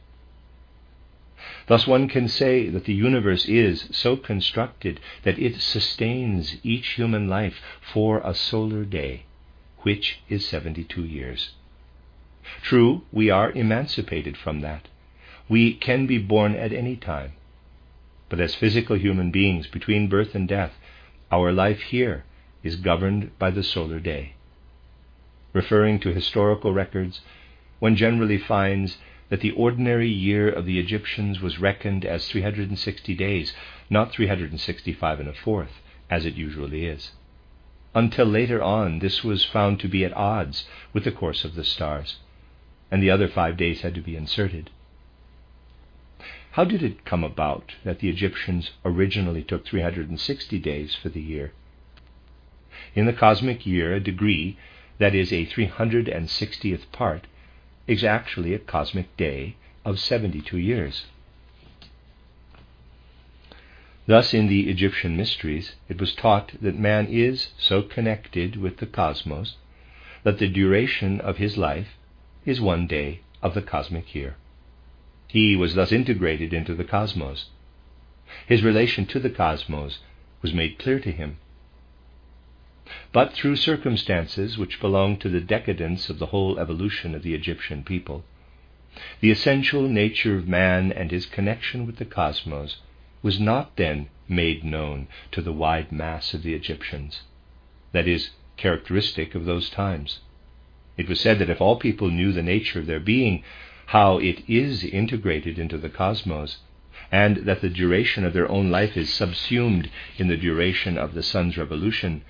Thus 1.68 1.86
one 1.86 2.08
can 2.08 2.28
say 2.28 2.68
that 2.68 2.86
the 2.86 2.94
universe 2.94 3.46
is 3.46 3.88
so 3.92 4.16
constructed 4.16 5.00
that 5.22 5.38
it 5.38 5.60
sustains 5.60 6.56
each 6.64 6.94
human 6.94 7.28
life 7.28 7.60
for 7.92 8.20
a 8.24 8.34
solar 8.34 8.84
day, 8.84 9.25
which 9.86 10.18
is 10.28 10.44
72 10.44 11.04
years. 11.04 11.50
True, 12.60 13.02
we 13.12 13.30
are 13.30 13.52
emancipated 13.52 14.36
from 14.36 14.60
that. 14.60 14.88
We 15.48 15.74
can 15.74 16.08
be 16.08 16.18
born 16.18 16.56
at 16.56 16.72
any 16.72 16.96
time. 16.96 17.34
But 18.28 18.40
as 18.40 18.56
physical 18.56 18.96
human 18.98 19.30
beings, 19.30 19.68
between 19.68 20.08
birth 20.08 20.34
and 20.34 20.48
death, 20.48 20.72
our 21.30 21.52
life 21.52 21.82
here 21.82 22.24
is 22.64 22.74
governed 22.74 23.38
by 23.38 23.52
the 23.52 23.62
solar 23.62 24.00
day. 24.00 24.32
Referring 25.52 26.00
to 26.00 26.12
historical 26.12 26.72
records, 26.72 27.20
one 27.78 27.94
generally 27.94 28.38
finds 28.38 28.98
that 29.28 29.40
the 29.40 29.52
ordinary 29.52 30.10
year 30.10 30.48
of 30.48 30.66
the 30.66 30.80
Egyptians 30.80 31.40
was 31.40 31.60
reckoned 31.60 32.04
as 32.04 32.28
360 32.28 33.14
days, 33.14 33.54
not 33.88 34.10
365 34.10 35.20
and 35.20 35.28
a 35.28 35.32
fourth, 35.32 35.80
as 36.10 36.26
it 36.26 36.34
usually 36.34 36.86
is. 36.86 37.12
Until 37.96 38.26
later 38.26 38.62
on, 38.62 38.98
this 38.98 39.24
was 39.24 39.46
found 39.46 39.80
to 39.80 39.88
be 39.88 40.04
at 40.04 40.12
odds 40.12 40.68
with 40.92 41.04
the 41.04 41.10
course 41.10 41.46
of 41.46 41.54
the 41.54 41.64
stars 41.64 42.16
and 42.90 43.02
the 43.02 43.08
other 43.08 43.26
five 43.26 43.56
days 43.56 43.80
had 43.80 43.94
to 43.94 44.02
be 44.02 44.16
inserted. 44.16 44.68
How 46.50 46.64
did 46.64 46.82
it 46.82 47.06
come 47.06 47.24
about 47.24 47.72
that 47.84 48.00
the 48.00 48.10
Egyptians 48.10 48.72
originally 48.84 49.42
took 49.42 49.66
360 49.66 50.58
days 50.58 50.94
for 50.94 51.08
the 51.08 51.22
year? 51.22 51.52
In 52.94 53.06
the 53.06 53.14
cosmic 53.14 53.64
year, 53.64 53.94
a 53.94 54.00
degree, 54.00 54.58
that 54.98 55.14
is, 55.14 55.32
a 55.32 55.46
360th 55.46 56.92
part, 56.92 57.26
is 57.86 58.04
actually 58.04 58.52
a 58.52 58.58
cosmic 58.58 59.16
day 59.16 59.56
of 59.86 59.98
72 59.98 60.58
years. 60.58 61.06
Thus, 64.06 64.32
in 64.32 64.46
the 64.46 64.70
Egyptian 64.70 65.16
mysteries, 65.16 65.74
it 65.88 66.00
was 66.00 66.14
taught 66.14 66.52
that 66.62 66.78
man 66.78 67.08
is 67.08 67.50
so 67.58 67.82
connected 67.82 68.54
with 68.54 68.76
the 68.76 68.86
cosmos 68.86 69.56
that 70.22 70.38
the 70.38 70.46
duration 70.46 71.20
of 71.20 71.38
his 71.38 71.58
life 71.58 71.96
is 72.44 72.60
one 72.60 72.86
day 72.86 73.20
of 73.42 73.54
the 73.54 73.62
cosmic 73.62 74.14
year. 74.14 74.36
He 75.26 75.56
was 75.56 75.74
thus 75.74 75.90
integrated 75.90 76.52
into 76.52 76.72
the 76.72 76.84
cosmos. 76.84 77.46
His 78.46 78.62
relation 78.62 79.06
to 79.06 79.18
the 79.18 79.28
cosmos 79.28 79.98
was 80.40 80.54
made 80.54 80.78
clear 80.78 81.00
to 81.00 81.10
him. 81.10 81.38
But 83.12 83.32
through 83.32 83.56
circumstances 83.56 84.56
which 84.56 84.80
belong 84.80 85.16
to 85.18 85.28
the 85.28 85.40
decadence 85.40 86.08
of 86.08 86.20
the 86.20 86.26
whole 86.26 86.60
evolution 86.60 87.12
of 87.16 87.24
the 87.24 87.34
Egyptian 87.34 87.82
people, 87.82 88.24
the 89.18 89.32
essential 89.32 89.88
nature 89.88 90.36
of 90.36 90.46
man 90.46 90.92
and 90.92 91.10
his 91.10 91.26
connection 91.26 91.86
with 91.86 91.96
the 91.96 92.04
cosmos 92.04 92.76
was 93.22 93.40
not 93.40 93.76
then 93.76 94.08
made 94.28 94.64
known 94.64 95.08
to 95.32 95.40
the 95.40 95.52
wide 95.52 95.92
mass 95.92 96.34
of 96.34 96.42
the 96.42 96.54
Egyptians. 96.54 97.22
That 97.92 98.08
is 98.08 98.30
characteristic 98.56 99.34
of 99.34 99.44
those 99.44 99.70
times. 99.70 100.20
It 100.96 101.08
was 101.08 101.20
said 101.20 101.38
that 101.38 101.50
if 101.50 101.60
all 101.60 101.76
people 101.76 102.10
knew 102.10 102.32
the 102.32 102.42
nature 102.42 102.78
of 102.78 102.86
their 102.86 103.00
being, 103.00 103.44
how 103.86 104.18
it 104.18 104.42
is 104.48 104.82
integrated 104.82 105.58
into 105.58 105.78
the 105.78 105.90
cosmos, 105.90 106.58
and 107.12 107.38
that 107.38 107.60
the 107.60 107.68
duration 107.68 108.24
of 108.24 108.32
their 108.32 108.50
own 108.50 108.70
life 108.70 108.96
is 108.96 109.12
subsumed 109.12 109.90
in 110.16 110.28
the 110.28 110.36
duration 110.36 110.98
of 110.98 111.14
the 111.14 111.22
sun's 111.22 111.56
revolution, 111.56 112.22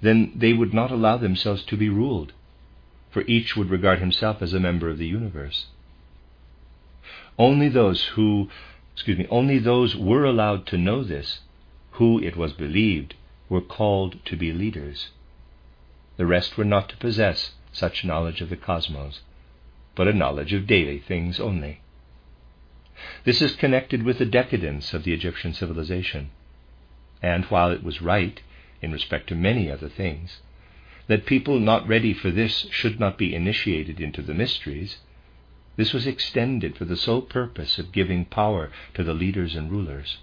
then 0.00 0.32
they 0.34 0.52
would 0.52 0.72
not 0.72 0.90
allow 0.90 1.16
themselves 1.16 1.64
to 1.64 1.76
be 1.76 1.88
ruled, 1.88 2.32
for 3.10 3.22
each 3.26 3.56
would 3.56 3.70
regard 3.70 3.98
himself 3.98 4.40
as 4.40 4.54
a 4.54 4.60
member 4.60 4.88
of 4.88 4.98
the 4.98 5.06
universe. 5.06 5.66
Only 7.38 7.68
those 7.68 8.04
who, 8.14 8.48
excuse 8.94 9.18
me, 9.18 9.26
only 9.28 9.58
those 9.58 9.96
were 9.96 10.24
allowed 10.24 10.66
to 10.66 10.78
know 10.78 11.02
this, 11.02 11.40
who, 11.92 12.20
it 12.22 12.36
was 12.36 12.52
believed, 12.52 13.14
were 13.48 13.60
called 13.60 14.24
to 14.24 14.36
be 14.36 14.52
leaders. 14.52 15.10
The 16.16 16.26
rest 16.26 16.56
were 16.56 16.64
not 16.64 16.88
to 16.90 16.96
possess 16.96 17.54
such 17.72 18.04
knowledge 18.04 18.40
of 18.40 18.50
the 18.50 18.56
cosmos, 18.56 19.20
but 19.96 20.08
a 20.08 20.12
knowledge 20.12 20.52
of 20.52 20.66
daily 20.66 20.98
things 20.98 21.40
only. 21.40 21.80
This 23.24 23.42
is 23.42 23.56
connected 23.56 24.04
with 24.04 24.18
the 24.18 24.24
decadence 24.24 24.94
of 24.94 25.02
the 25.02 25.12
Egyptian 25.12 25.52
civilization, 25.52 26.30
and 27.20 27.44
while 27.46 27.72
it 27.72 27.82
was 27.82 28.00
right, 28.00 28.40
in 28.80 28.92
respect 28.92 29.28
to 29.28 29.34
many 29.34 29.68
other 29.68 29.88
things, 29.88 30.40
that 31.08 31.26
people 31.26 31.58
not 31.58 31.86
ready 31.88 32.14
for 32.14 32.30
this 32.30 32.66
should 32.70 33.00
not 33.00 33.18
be 33.18 33.34
initiated 33.34 34.00
into 34.00 34.22
the 34.22 34.34
mysteries, 34.34 34.98
this 35.76 35.92
was 35.92 36.06
extended 36.06 36.76
for 36.76 36.84
the 36.84 36.96
sole 36.96 37.22
purpose 37.22 37.78
of 37.78 37.92
giving 37.92 38.24
power 38.24 38.70
to 38.94 39.02
the 39.02 39.14
leaders 39.14 39.54
and 39.54 39.70
rulers. 39.70 40.18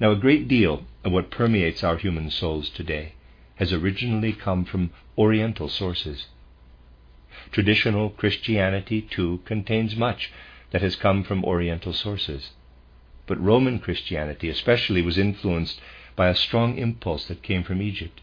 Now, 0.00 0.10
a 0.10 0.16
great 0.16 0.48
deal 0.48 0.84
of 1.04 1.12
what 1.12 1.30
permeates 1.30 1.84
our 1.84 1.96
human 1.96 2.30
souls 2.30 2.68
today 2.68 3.14
has 3.56 3.72
originally 3.72 4.32
come 4.32 4.64
from 4.64 4.90
Oriental 5.16 5.68
sources. 5.68 6.26
Traditional 7.52 8.10
Christianity, 8.10 9.00
too, 9.00 9.40
contains 9.44 9.94
much 9.94 10.32
that 10.72 10.82
has 10.82 10.96
come 10.96 11.22
from 11.22 11.44
Oriental 11.44 11.92
sources. 11.92 12.50
But 13.26 13.40
Roman 13.40 13.78
Christianity 13.78 14.50
especially 14.50 15.02
was 15.02 15.16
influenced 15.16 15.80
by 16.16 16.28
a 16.28 16.34
strong 16.34 16.76
impulse 16.78 17.26
that 17.26 17.42
came 17.42 17.62
from 17.62 17.80
Egypt. 17.80 18.20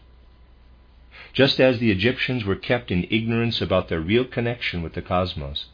Just 1.32 1.60
as 1.60 1.78
the 1.78 1.90
Egyptians 1.90 2.44
were 2.44 2.56
kept 2.56 2.90
in 2.90 3.06
ignorance 3.08 3.62
about 3.62 3.88
their 3.88 4.00
real 4.00 4.24
connection 4.24 4.82
with 4.82 4.92
the 4.92 5.00
cosmos, 5.00 5.66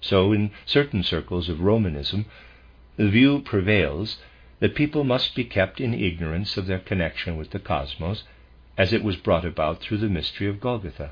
So, 0.00 0.32
in 0.32 0.52
certain 0.64 1.02
circles 1.02 1.48
of 1.48 1.60
Romanism, 1.60 2.26
the 2.96 3.08
view 3.08 3.40
prevails 3.40 4.18
that 4.60 4.76
people 4.76 5.02
must 5.02 5.34
be 5.34 5.42
kept 5.42 5.80
in 5.80 5.94
ignorance 5.94 6.56
of 6.56 6.66
their 6.66 6.78
connection 6.78 7.36
with 7.36 7.50
the 7.50 7.58
cosmos 7.58 8.22
as 8.78 8.92
it 8.92 9.02
was 9.02 9.16
brought 9.16 9.44
about 9.44 9.80
through 9.80 9.98
the 9.98 10.08
mystery 10.08 10.46
of 10.46 10.60
Golgotha. 10.60 11.10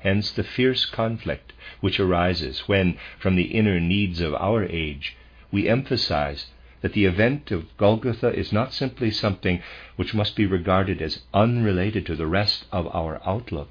Hence 0.00 0.30
the 0.30 0.44
fierce 0.44 0.84
conflict 0.84 1.54
which 1.80 1.98
arises 1.98 2.68
when, 2.68 2.98
from 3.18 3.36
the 3.36 3.54
inner 3.54 3.80
needs 3.80 4.20
of 4.20 4.34
our 4.34 4.64
age, 4.64 5.16
we 5.50 5.66
emphasize 5.66 6.46
that 6.82 6.92
the 6.92 7.06
event 7.06 7.50
of 7.50 7.76
Golgotha 7.76 8.32
is 8.32 8.52
not 8.52 8.74
simply 8.74 9.10
something 9.10 9.62
which 9.96 10.14
must 10.14 10.36
be 10.36 10.46
regarded 10.46 11.00
as 11.00 11.22
unrelated 11.32 12.04
to 12.06 12.16
the 12.16 12.26
rest 12.26 12.66
of 12.70 12.86
our 12.94 13.20
outlook, 13.24 13.70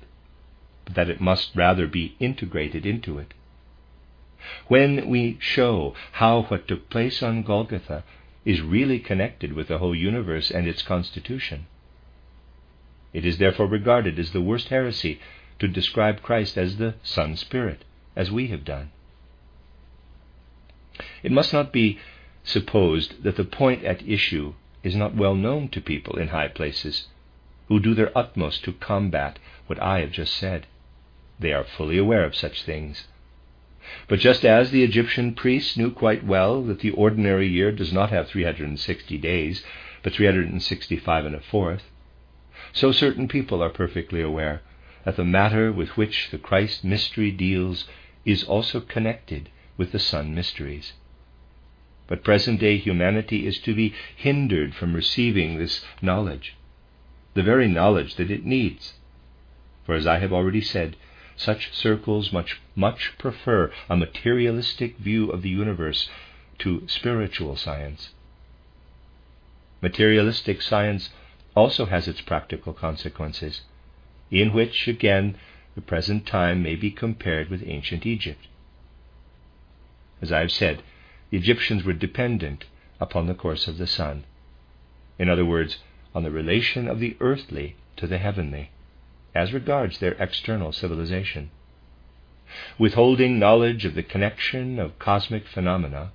but 0.86 0.96
that 0.96 1.10
it 1.10 1.22
must 1.22 1.56
rather 1.56 1.88
be 1.88 2.15
integrated 2.20 2.86
into 2.86 3.20
it. 3.20 3.34
When 4.68 5.10
we 5.10 5.38
show 5.39 5.94
how 6.13 6.44
what 6.44 6.68
took 6.68 6.89
place 6.89 7.22
on 7.22 7.44
Golgotha 7.44 8.03
is 8.44 8.62
really 8.62 8.98
connected 8.98 9.53
with 9.53 9.68
the 9.68 9.77
whole 9.77 9.94
universe 9.94 10.50
and 10.50 10.68
its 10.68 10.82
constitution, 10.82 11.68
it 13.13 13.25
is 13.25 13.38
therefore 13.38 13.68
regarded 13.68 14.18
as 14.18 14.32
the 14.32 14.41
worst 14.41 14.70
heresy 14.70 15.20
to 15.60 15.68
describe 15.68 16.22
Christ 16.22 16.58
as 16.58 16.77
the 16.77 16.96
Sun 17.03 17.36
Spirit, 17.36 17.84
as 18.15 18.32
we 18.32 18.48
have 18.48 18.65
done. 18.65 18.91
It 21.22 21.32
must 21.32 21.53
not 21.53 21.72
be 21.72 22.00
supposed 22.43 23.24
that 23.24 23.36
the 23.36 23.43
point 23.43 23.83
at 23.83 24.07
issue 24.07 24.53
is 24.83 24.95
not 24.95 25.15
well 25.15 25.36
known 25.36 25.69
to 25.69 25.81
people 25.81 26.17
in 26.17 26.29
high 26.29 26.48
places 26.48 27.07
who 27.67 27.79
do 27.79 27.93
their 27.93 28.17
utmost 28.17 28.63
to 28.63 28.74
combat 28.74 29.39
what 29.67 29.81
I 29.81 30.00
have 30.00 30.12
just 30.12 30.33
said. 30.33 30.65
They 31.39 31.53
are 31.53 31.63
fully 31.63 31.98
aware 31.98 32.25
of 32.25 32.36
such 32.36 32.63
things. 32.63 33.07
But 34.07 34.19
just 34.19 34.45
as 34.45 34.71
the 34.71 34.83
Egyptian 34.83 35.33
priests 35.33 35.77
knew 35.77 35.91
quite 35.91 36.24
well 36.24 36.63
that 36.63 36.79
the 36.79 36.91
ordinary 36.91 37.48
year 37.48 37.71
does 37.71 37.91
not 37.91 38.10
have 38.10 38.27
360 38.27 39.17
days, 39.17 39.63
but 40.03 40.13
365 40.13 41.25
and 41.25 41.36
a 41.36 41.39
fourth, 41.39 41.89
so 42.74 42.91
certain 42.91 43.27
people 43.27 43.63
are 43.63 43.69
perfectly 43.69 44.21
aware 44.21 44.62
that 45.03 45.15
the 45.15 45.25
matter 45.25 45.71
with 45.71 45.98
which 45.98 46.29
the 46.31 46.38
Christ 46.38 46.83
mystery 46.83 47.31
deals 47.31 47.88
is 48.25 48.43
also 48.43 48.79
connected 48.79 49.50
with 49.77 49.91
the 49.91 50.00
sun 50.00 50.36
mysteries. 50.36 50.93
But 52.12 52.25
present 52.25 52.60
day 52.60 52.75
humanity 52.75 53.48
is 53.48 53.58
to 53.60 53.74
be 53.74 53.94
hindered 54.18 54.75
from 54.75 54.94
receiving 54.94 55.58
this 55.58 55.86
knowledge, 56.01 56.56
the 57.36 57.41
very 57.41 57.70
knowledge 57.70 58.15
that 58.15 58.30
it 58.30 58.44
needs. 58.44 58.96
For 59.86 59.96
as 59.96 60.06
I 60.06 60.20
have 60.20 60.34
already 60.34 60.60
said, 60.60 60.98
such 61.38 61.72
circles 61.72 62.34
much, 62.34 62.60
much 62.75 63.13
prefer 63.18 63.72
a 63.89 63.96
materialistic 63.96 64.98
view 64.98 65.30
of 65.30 65.41
the 65.41 65.50
universe 65.50 66.10
to 66.60 66.86
spiritual 66.89 67.56
science. 67.56 68.10
Materialistic 69.82 70.62
science 70.62 71.12
also 71.56 71.86
has 71.86 72.10
its 72.10 72.20
practical 72.20 72.74
consequences, 72.74 73.62
in 74.30 74.51
which, 74.51 74.86
again, 74.86 75.38
the 75.75 75.82
present 75.82 76.25
time 76.27 76.62
may 76.62 76.75
be 76.75 76.91
compared 76.91 77.50
with 77.50 77.63
ancient 77.65 78.06
Egypt. 78.06 78.48
As 80.22 80.34
I 80.34 80.39
have 80.39 80.51
said, 80.51 80.84
the 81.31 81.38
Egyptians 81.38 81.85
were 81.85 81.93
dependent 81.93 82.65
upon 83.00 83.25
the 83.25 83.33
course 83.33 83.65
of 83.69 83.77
the 83.77 83.88
sun. 83.88 84.25
In 85.17 85.29
other 85.29 85.45
words, 85.45 85.79
on 86.13 86.23
the 86.23 86.29
relation 86.29 86.89
of 86.89 87.00
the 87.00 87.15
earthly 87.21 87.77
to 87.95 88.05
the 88.05 88.17
heavenly, 88.17 88.69
as 89.33 89.53
regards 89.53 90.00
their 90.00 90.11
external 90.19 90.73
civilization. 90.73 91.50
Withholding 92.77 93.39
knowledge 93.39 93.85
of 93.85 93.93
the 93.95 94.03
connection 94.03 94.77
of 94.77 95.00
cosmic 95.00 95.47
phenomena 95.47 96.11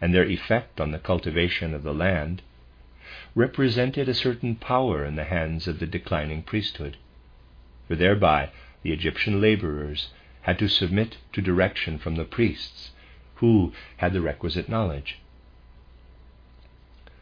and 0.00 0.14
their 0.14 0.24
effect 0.24 0.80
on 0.80 0.92
the 0.92 1.00
cultivation 1.00 1.74
of 1.74 1.82
the 1.82 1.92
land 1.92 2.40
represented 3.34 4.08
a 4.08 4.14
certain 4.14 4.54
power 4.54 5.04
in 5.04 5.16
the 5.16 5.24
hands 5.24 5.66
of 5.66 5.80
the 5.80 5.86
declining 5.86 6.44
priesthood, 6.44 6.96
for 7.88 7.96
thereby 7.96 8.50
the 8.82 8.92
Egyptian 8.92 9.40
laborers 9.40 10.10
had 10.42 10.60
to 10.60 10.68
submit 10.68 11.16
to 11.32 11.42
direction 11.42 11.98
from 11.98 12.14
the 12.14 12.24
priests 12.24 12.92
who 13.40 13.72
had 13.96 14.12
the 14.12 14.20
requisite 14.20 14.68
knowledge. 14.68 15.18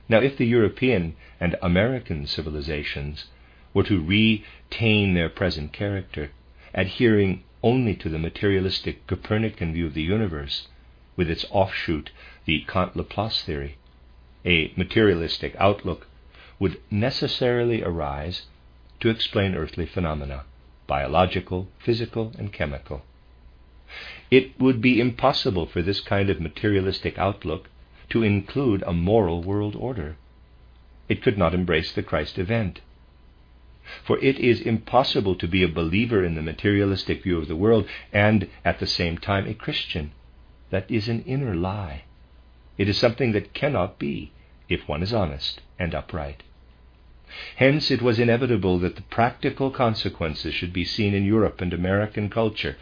Now, 0.08 0.18
if 0.18 0.36
the 0.36 0.46
European 0.46 1.14
and 1.40 1.56
American 1.62 2.26
civilizations 2.26 3.26
were 3.72 3.84
to 3.84 4.04
retain 4.04 5.14
their 5.14 5.28
present 5.28 5.72
character, 5.72 6.30
adhering 6.74 7.44
only 7.62 7.94
to 7.96 8.08
the 8.08 8.18
materialistic 8.18 9.06
Copernican 9.06 9.72
view 9.72 9.86
of 9.86 9.94
the 9.94 10.02
universe, 10.02 10.68
with 11.16 11.30
its 11.30 11.44
offshoot, 11.50 12.10
the 12.46 12.64
Kant 12.66 12.96
Laplace 12.96 13.42
theory, 13.42 13.76
a 14.44 14.72
materialistic 14.76 15.54
outlook 15.58 16.08
would 16.58 16.80
necessarily 16.90 17.82
arise 17.82 18.46
to 19.00 19.08
explain 19.08 19.54
earthly 19.54 19.86
phenomena, 19.86 20.44
biological, 20.86 21.68
physical, 21.78 22.32
and 22.38 22.52
chemical. 22.52 23.04
It 24.30 24.60
would 24.60 24.82
be 24.82 25.00
impossible 25.00 25.66
for 25.66 25.80
this 25.80 26.00
kind 26.00 26.28
of 26.28 26.40
materialistic 26.40 27.18
outlook 27.18 27.70
to 28.10 28.22
include 28.22 28.82
a 28.86 28.92
moral 28.92 29.42
world 29.42 29.74
order. 29.74 30.16
It 31.08 31.22
could 31.22 31.38
not 31.38 31.54
embrace 31.54 31.92
the 31.92 32.02
Christ 32.02 32.38
event. 32.38 32.80
For 34.04 34.18
it 34.18 34.38
is 34.38 34.60
impossible 34.60 35.34
to 35.36 35.48
be 35.48 35.62
a 35.62 35.68
believer 35.68 36.22
in 36.22 36.34
the 36.34 36.42
materialistic 36.42 37.22
view 37.22 37.38
of 37.38 37.48
the 37.48 37.56
world 37.56 37.88
and 38.12 38.48
at 38.64 38.80
the 38.80 38.86
same 38.86 39.16
time 39.16 39.46
a 39.46 39.54
Christian. 39.54 40.12
That 40.70 40.90
is 40.90 41.08
an 41.08 41.22
inner 41.22 41.54
lie. 41.54 42.02
It 42.76 42.88
is 42.88 42.98
something 42.98 43.32
that 43.32 43.54
cannot 43.54 43.98
be 43.98 44.32
if 44.68 44.86
one 44.86 45.02
is 45.02 45.14
honest 45.14 45.62
and 45.78 45.94
upright. 45.94 46.42
Hence, 47.56 47.90
it 47.90 48.02
was 48.02 48.18
inevitable 48.18 48.78
that 48.80 48.96
the 48.96 49.02
practical 49.02 49.70
consequences 49.70 50.54
should 50.54 50.72
be 50.72 50.84
seen 50.84 51.14
in 51.14 51.24
Europe 51.24 51.62
and 51.62 51.72
American 51.72 52.28
culture 52.28 52.76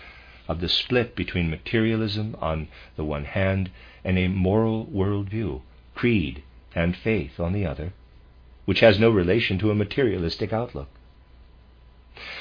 of 0.48 0.60
the 0.60 0.68
split 0.68 1.16
between 1.16 1.50
materialism 1.50 2.36
on 2.40 2.68
the 2.96 3.04
one 3.04 3.24
hand 3.24 3.70
and 4.04 4.18
a 4.18 4.28
moral 4.28 4.86
worldview, 4.86 5.60
creed, 5.94 6.42
and 6.74 6.96
faith 6.96 7.40
on 7.40 7.52
the 7.52 7.66
other, 7.66 7.92
which 8.64 8.80
has 8.80 8.98
no 8.98 9.10
relation 9.10 9.58
to 9.58 9.70
a 9.70 9.74
materialistic 9.74 10.52
outlook. 10.52 10.88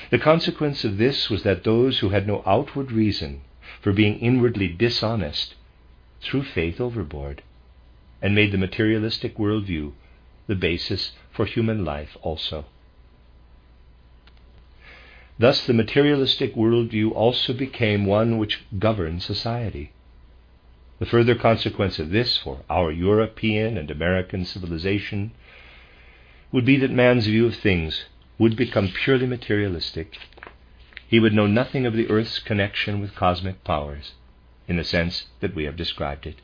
The 0.10 0.20
consequence 0.20 0.84
of 0.84 0.98
this 0.98 1.30
was 1.30 1.44
that 1.44 1.64
those 1.64 2.00
who 2.00 2.10
had 2.10 2.28
no 2.28 2.44
outward 2.46 2.92
reason 2.92 3.42
for 3.82 3.92
being 3.92 4.20
inwardly 4.20 4.68
dishonest 4.68 5.56
threw 6.22 6.44
faith 6.44 6.80
overboard 6.80 7.42
and 8.22 8.34
made 8.34 8.52
the 8.52 8.58
materialistic 8.58 9.38
worldview 9.38 9.94
the 10.48 10.56
basis 10.56 11.12
for 11.32 11.46
human 11.46 11.84
life 11.84 12.16
also. 12.22 12.66
Thus, 15.38 15.66
the 15.66 15.74
materialistic 15.74 16.56
worldview 16.56 17.12
also 17.12 17.54
became 17.54 18.06
one 18.06 18.38
which 18.38 18.64
governed 18.80 19.22
society. 19.22 19.92
The 21.00 21.06
further 21.06 21.36
consequence 21.36 22.00
of 22.00 22.12
this 22.12 22.38
for 22.38 22.62
our 22.70 22.90
European 22.90 23.78
and 23.78 23.92
American 23.92 24.46
civilization 24.46 25.32
would 26.54 26.64
be 26.64 26.78
that 26.78 26.92
man's 26.92 27.26
view 27.26 27.46
of 27.48 27.56
things 27.56 28.06
would 28.38 28.56
become 28.56 28.88
purely 28.88 29.26
materialistic. 29.28 30.18
He 31.06 31.20
would 31.20 31.34
know 31.34 31.48
nothing 31.48 31.86
of 31.86 31.94
the 31.94 32.10
earth's 32.10 32.40
connection 32.40 33.02
with 33.02 33.14
cosmic 33.14 33.64
powers, 33.66 34.14
in 34.70 34.78
the 34.78 34.86
sense 34.86 35.28
that 35.42 35.54
we 35.54 35.66
have 35.66 35.76
described 35.76 36.26
it. 36.26 36.38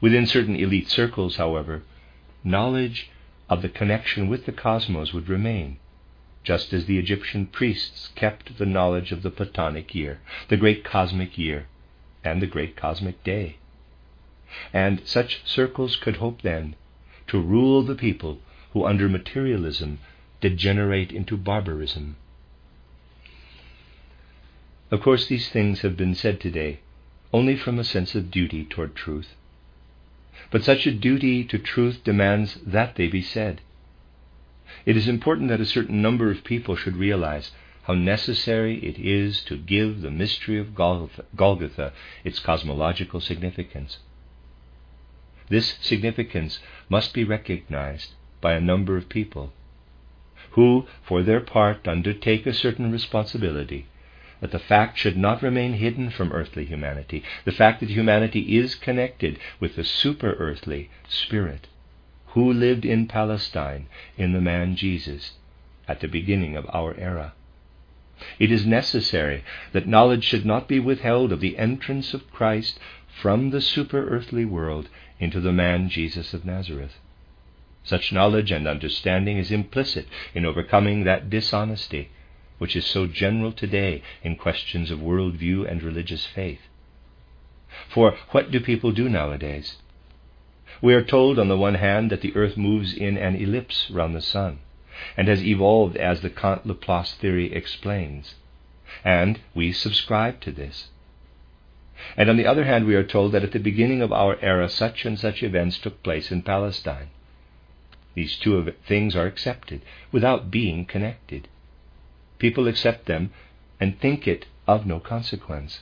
Within 0.00 0.26
certain 0.26 0.54
elite 0.54 0.88
circles, 0.88 1.36
however, 1.36 1.82
knowledge 2.44 3.10
of 3.48 3.62
the 3.62 3.68
connection 3.68 4.28
with 4.28 4.46
the 4.46 4.52
cosmos 4.52 5.12
would 5.12 5.28
remain, 5.28 5.78
just 6.46 6.72
as 6.72 6.86
the 6.86 6.96
Egyptian 6.96 7.44
priests 7.44 8.10
kept 8.14 8.56
the 8.56 8.64
knowledge 8.64 9.10
of 9.10 9.24
the 9.24 9.30
Platonic 9.32 9.96
year, 9.96 10.20
the 10.46 10.56
great 10.56 10.84
cosmic 10.84 11.36
year, 11.36 11.66
and 12.22 12.40
the 12.40 12.46
great 12.46 12.76
cosmic 12.76 13.24
day. 13.24 13.56
And 14.72 15.02
such 15.04 15.44
circles 15.44 15.96
could 15.96 16.18
hope 16.18 16.42
then 16.42 16.76
to 17.26 17.40
rule 17.40 17.82
the 17.82 17.96
people 17.96 18.38
who 18.72 18.84
under 18.84 19.08
materialism 19.08 19.98
degenerate 20.40 21.10
into 21.10 21.36
barbarism. 21.36 22.14
Of 24.92 25.00
course, 25.02 25.26
these 25.26 25.48
things 25.48 25.80
have 25.80 25.96
been 25.96 26.14
said 26.14 26.40
today 26.40 26.78
only 27.32 27.56
from 27.56 27.80
a 27.80 27.84
sense 27.84 28.14
of 28.14 28.30
duty 28.30 28.64
toward 28.64 28.94
truth. 28.94 29.34
But 30.52 30.62
such 30.62 30.86
a 30.86 30.92
duty 30.92 31.42
to 31.42 31.58
truth 31.58 32.04
demands 32.04 32.60
that 32.64 32.94
they 32.94 33.08
be 33.08 33.20
said. 33.20 33.62
It 34.84 34.96
is 34.96 35.06
important 35.08 35.48
that 35.48 35.60
a 35.60 35.66
certain 35.66 36.02
number 36.02 36.30
of 36.30 36.44
people 36.44 36.76
should 36.76 36.96
realize 36.96 37.52
how 37.84 37.94
necessary 37.94 38.78
it 38.84 38.98
is 38.98 39.42
to 39.44 39.56
give 39.56 40.00
the 40.00 40.10
mystery 40.10 40.58
of 40.58 40.74
Golgotha 40.74 41.92
its 42.24 42.40
cosmological 42.40 43.20
significance. 43.20 43.98
This 45.48 45.78
significance 45.80 46.58
must 46.88 47.14
be 47.14 47.22
recognized 47.22 48.14
by 48.40 48.54
a 48.54 48.60
number 48.60 48.96
of 48.96 49.08
people 49.08 49.52
who, 50.50 50.86
for 51.02 51.22
their 51.22 51.40
part, 51.40 51.86
undertake 51.86 52.46
a 52.46 52.52
certain 52.52 52.90
responsibility 52.90 53.86
that 54.40 54.50
the 54.50 54.58
fact 54.58 54.98
should 54.98 55.16
not 55.16 55.42
remain 55.42 55.74
hidden 55.74 56.10
from 56.10 56.32
earthly 56.32 56.64
humanity, 56.64 57.22
the 57.44 57.52
fact 57.52 57.80
that 57.80 57.90
humanity 57.90 58.56
is 58.56 58.74
connected 58.74 59.38
with 59.60 59.76
the 59.76 59.84
super 59.84 60.32
earthly 60.32 60.90
Spirit, 61.08 61.68
who 62.36 62.52
lived 62.52 62.84
in 62.84 63.08
Palestine 63.08 63.86
in 64.18 64.34
the 64.34 64.40
man 64.42 64.76
Jesus 64.76 65.32
at 65.88 66.00
the 66.00 66.06
beginning 66.06 66.54
of 66.54 66.66
our 66.68 66.94
era. 66.98 67.32
It 68.38 68.52
is 68.52 68.66
necessary 68.66 69.42
that 69.72 69.88
knowledge 69.88 70.22
should 70.22 70.44
not 70.44 70.68
be 70.68 70.78
withheld 70.78 71.32
of 71.32 71.40
the 71.40 71.56
entrance 71.56 72.12
of 72.12 72.30
Christ 72.30 72.78
from 73.22 73.48
the 73.48 73.62
super 73.62 74.06
earthly 74.06 74.44
world 74.44 74.90
into 75.18 75.40
the 75.40 75.50
man 75.50 75.88
Jesus 75.88 76.34
of 76.34 76.44
Nazareth. 76.44 77.00
Such 77.84 78.12
knowledge 78.12 78.52
and 78.52 78.68
understanding 78.68 79.38
is 79.38 79.50
implicit 79.50 80.06
in 80.34 80.44
overcoming 80.44 81.04
that 81.04 81.30
dishonesty 81.30 82.10
which 82.58 82.76
is 82.76 82.84
so 82.84 83.06
general 83.06 83.52
today 83.52 84.02
in 84.22 84.36
questions 84.36 84.90
of 84.90 85.00
world 85.00 85.36
view 85.36 85.66
and 85.66 85.82
religious 85.82 86.26
faith. 86.26 86.60
For 87.88 88.14
what 88.32 88.50
do 88.50 88.60
people 88.60 88.92
do 88.92 89.08
nowadays? 89.08 89.78
We 90.82 90.94
are 90.94 91.02
told, 91.02 91.38
on 91.38 91.48
the 91.48 91.56
one 91.56 91.74
hand, 91.74 92.10
that 92.10 92.20
the 92.20 92.34
earth 92.36 92.56
moves 92.56 92.94
in 92.94 93.16
an 93.16 93.36
ellipse 93.36 93.90
round 93.90 94.14
the 94.14 94.20
sun, 94.20 94.58
and 95.16 95.28
has 95.28 95.42
evolved 95.42 95.96
as 95.96 96.20
the 96.20 96.30
Kant 96.30 96.66
Laplace 96.66 97.14
theory 97.14 97.52
explains, 97.52 98.34
and 99.04 99.40
we 99.54 99.72
subscribe 99.72 100.40
to 100.42 100.52
this. 100.52 100.88
And 102.16 102.28
on 102.28 102.36
the 102.36 102.46
other 102.46 102.64
hand, 102.64 102.86
we 102.86 102.94
are 102.94 103.02
told 103.04 103.32
that 103.32 103.42
at 103.42 103.52
the 103.52 103.58
beginning 103.58 104.02
of 104.02 104.12
our 104.12 104.38
era 104.42 104.68
such 104.68 105.06
and 105.06 105.18
such 105.18 105.42
events 105.42 105.78
took 105.78 106.02
place 106.02 106.30
in 106.30 106.42
Palestine. 106.42 107.08
These 108.14 108.36
two 108.36 108.74
things 108.86 109.16
are 109.16 109.26
accepted 109.26 109.80
without 110.12 110.50
being 110.50 110.84
connected. 110.84 111.48
People 112.38 112.68
accept 112.68 113.06
them 113.06 113.32
and 113.80 113.98
think 113.98 114.28
it 114.28 114.46
of 114.66 114.86
no 114.86 115.00
consequence. 115.00 115.80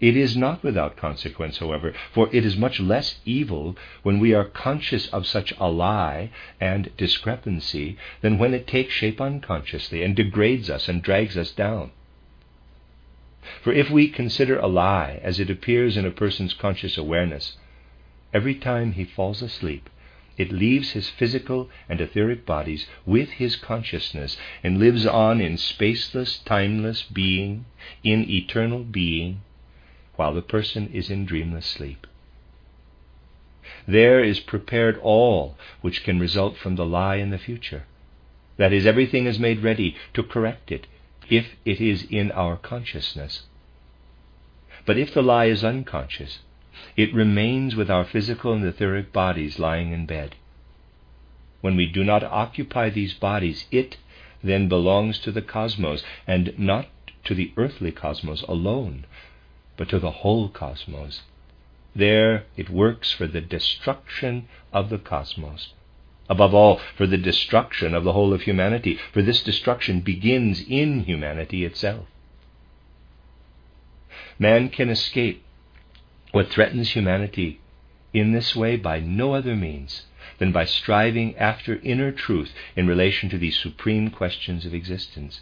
It 0.00 0.16
is 0.16 0.36
not 0.36 0.62
without 0.62 0.96
consequence, 0.96 1.58
however, 1.58 1.92
for 2.12 2.28
it 2.32 2.44
is 2.44 2.56
much 2.56 2.78
less 2.78 3.18
evil 3.24 3.76
when 4.04 4.20
we 4.20 4.32
are 4.32 4.44
conscious 4.44 5.08
of 5.08 5.26
such 5.26 5.52
a 5.58 5.68
lie 5.68 6.30
and 6.60 6.96
discrepancy 6.96 7.96
than 8.20 8.38
when 8.38 8.54
it 8.54 8.68
takes 8.68 8.94
shape 8.94 9.20
unconsciously 9.20 10.04
and 10.04 10.14
degrades 10.14 10.70
us 10.70 10.88
and 10.88 11.02
drags 11.02 11.36
us 11.36 11.50
down. 11.50 11.90
For 13.60 13.72
if 13.72 13.90
we 13.90 14.06
consider 14.06 14.56
a 14.56 14.68
lie 14.68 15.18
as 15.24 15.40
it 15.40 15.50
appears 15.50 15.96
in 15.96 16.06
a 16.06 16.12
person's 16.12 16.54
conscious 16.54 16.96
awareness, 16.96 17.56
every 18.32 18.54
time 18.54 18.92
he 18.92 19.02
falls 19.02 19.42
asleep, 19.42 19.90
it 20.36 20.52
leaves 20.52 20.92
his 20.92 21.08
physical 21.08 21.68
and 21.88 22.00
etheric 22.00 22.46
bodies 22.46 22.86
with 23.04 23.30
his 23.30 23.56
consciousness 23.56 24.36
and 24.62 24.78
lives 24.78 25.06
on 25.06 25.40
in 25.40 25.56
spaceless, 25.56 26.38
timeless 26.44 27.02
being, 27.02 27.64
in 28.04 28.30
eternal 28.30 28.84
being, 28.84 29.40
while 30.18 30.34
the 30.34 30.42
person 30.42 30.90
is 30.92 31.10
in 31.10 31.24
dreamless 31.24 31.64
sleep. 31.64 32.04
There 33.86 34.18
is 34.18 34.40
prepared 34.40 34.98
all 34.98 35.56
which 35.80 36.02
can 36.02 36.18
result 36.18 36.56
from 36.56 36.74
the 36.74 36.84
lie 36.84 37.16
in 37.16 37.30
the 37.30 37.38
future. 37.38 37.84
That 38.56 38.72
is, 38.72 38.84
everything 38.84 39.26
is 39.26 39.38
made 39.38 39.62
ready 39.62 39.94
to 40.14 40.24
correct 40.24 40.72
it 40.72 40.88
if 41.30 41.54
it 41.64 41.80
is 41.80 42.04
in 42.10 42.32
our 42.32 42.56
consciousness. 42.56 43.44
But 44.84 44.98
if 44.98 45.14
the 45.14 45.22
lie 45.22 45.44
is 45.44 45.62
unconscious, 45.62 46.40
it 46.96 47.14
remains 47.14 47.76
with 47.76 47.88
our 47.88 48.04
physical 48.04 48.52
and 48.52 48.64
etheric 48.64 49.12
bodies 49.12 49.60
lying 49.60 49.92
in 49.92 50.04
bed. 50.04 50.34
When 51.60 51.76
we 51.76 51.86
do 51.86 52.02
not 52.02 52.24
occupy 52.24 52.90
these 52.90 53.14
bodies, 53.14 53.66
it 53.70 53.98
then 54.42 54.68
belongs 54.68 55.20
to 55.20 55.30
the 55.30 55.42
cosmos, 55.42 56.02
and 56.26 56.58
not 56.58 56.88
to 57.24 57.36
the 57.36 57.52
earthly 57.56 57.92
cosmos 57.92 58.42
alone, 58.42 59.06
but 59.78 59.88
to 59.88 59.98
the 59.98 60.10
whole 60.10 60.50
cosmos. 60.50 61.22
There 61.94 62.44
it 62.56 62.68
works 62.68 63.12
for 63.12 63.26
the 63.26 63.40
destruction 63.40 64.46
of 64.72 64.90
the 64.90 64.98
cosmos. 64.98 65.72
Above 66.28 66.52
all, 66.52 66.78
for 66.96 67.06
the 67.06 67.16
destruction 67.16 67.94
of 67.94 68.04
the 68.04 68.12
whole 68.12 68.34
of 68.34 68.42
humanity, 68.42 68.98
for 69.12 69.22
this 69.22 69.42
destruction 69.42 70.00
begins 70.00 70.60
in 70.68 71.04
humanity 71.04 71.64
itself. 71.64 72.06
Man 74.38 74.68
can 74.68 74.90
escape 74.90 75.42
what 76.32 76.48
threatens 76.48 76.90
humanity 76.90 77.60
in 78.12 78.32
this 78.32 78.54
way 78.54 78.76
by 78.76 79.00
no 79.00 79.32
other 79.34 79.56
means 79.56 80.04
than 80.38 80.52
by 80.52 80.64
striving 80.64 81.36
after 81.36 81.76
inner 81.80 82.12
truth 82.12 82.52
in 82.76 82.86
relation 82.86 83.30
to 83.30 83.38
these 83.38 83.58
supreme 83.58 84.10
questions 84.10 84.66
of 84.66 84.74
existence. 84.74 85.40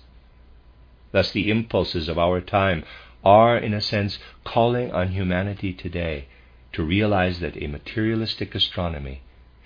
Thus, 1.12 1.30
the 1.32 1.50
impulses 1.50 2.08
of 2.08 2.18
our 2.18 2.40
time 2.40 2.84
are, 3.24 3.58
in 3.58 3.74
a 3.74 3.80
sense, 3.80 4.18
calling 4.44 4.92
on 4.92 5.08
humanity 5.08 5.72
today 5.72 6.26
to 6.72 6.82
realize 6.82 7.40
that 7.40 7.60
a 7.60 7.66
materialistic 7.66 8.54
astronomy 8.54 9.22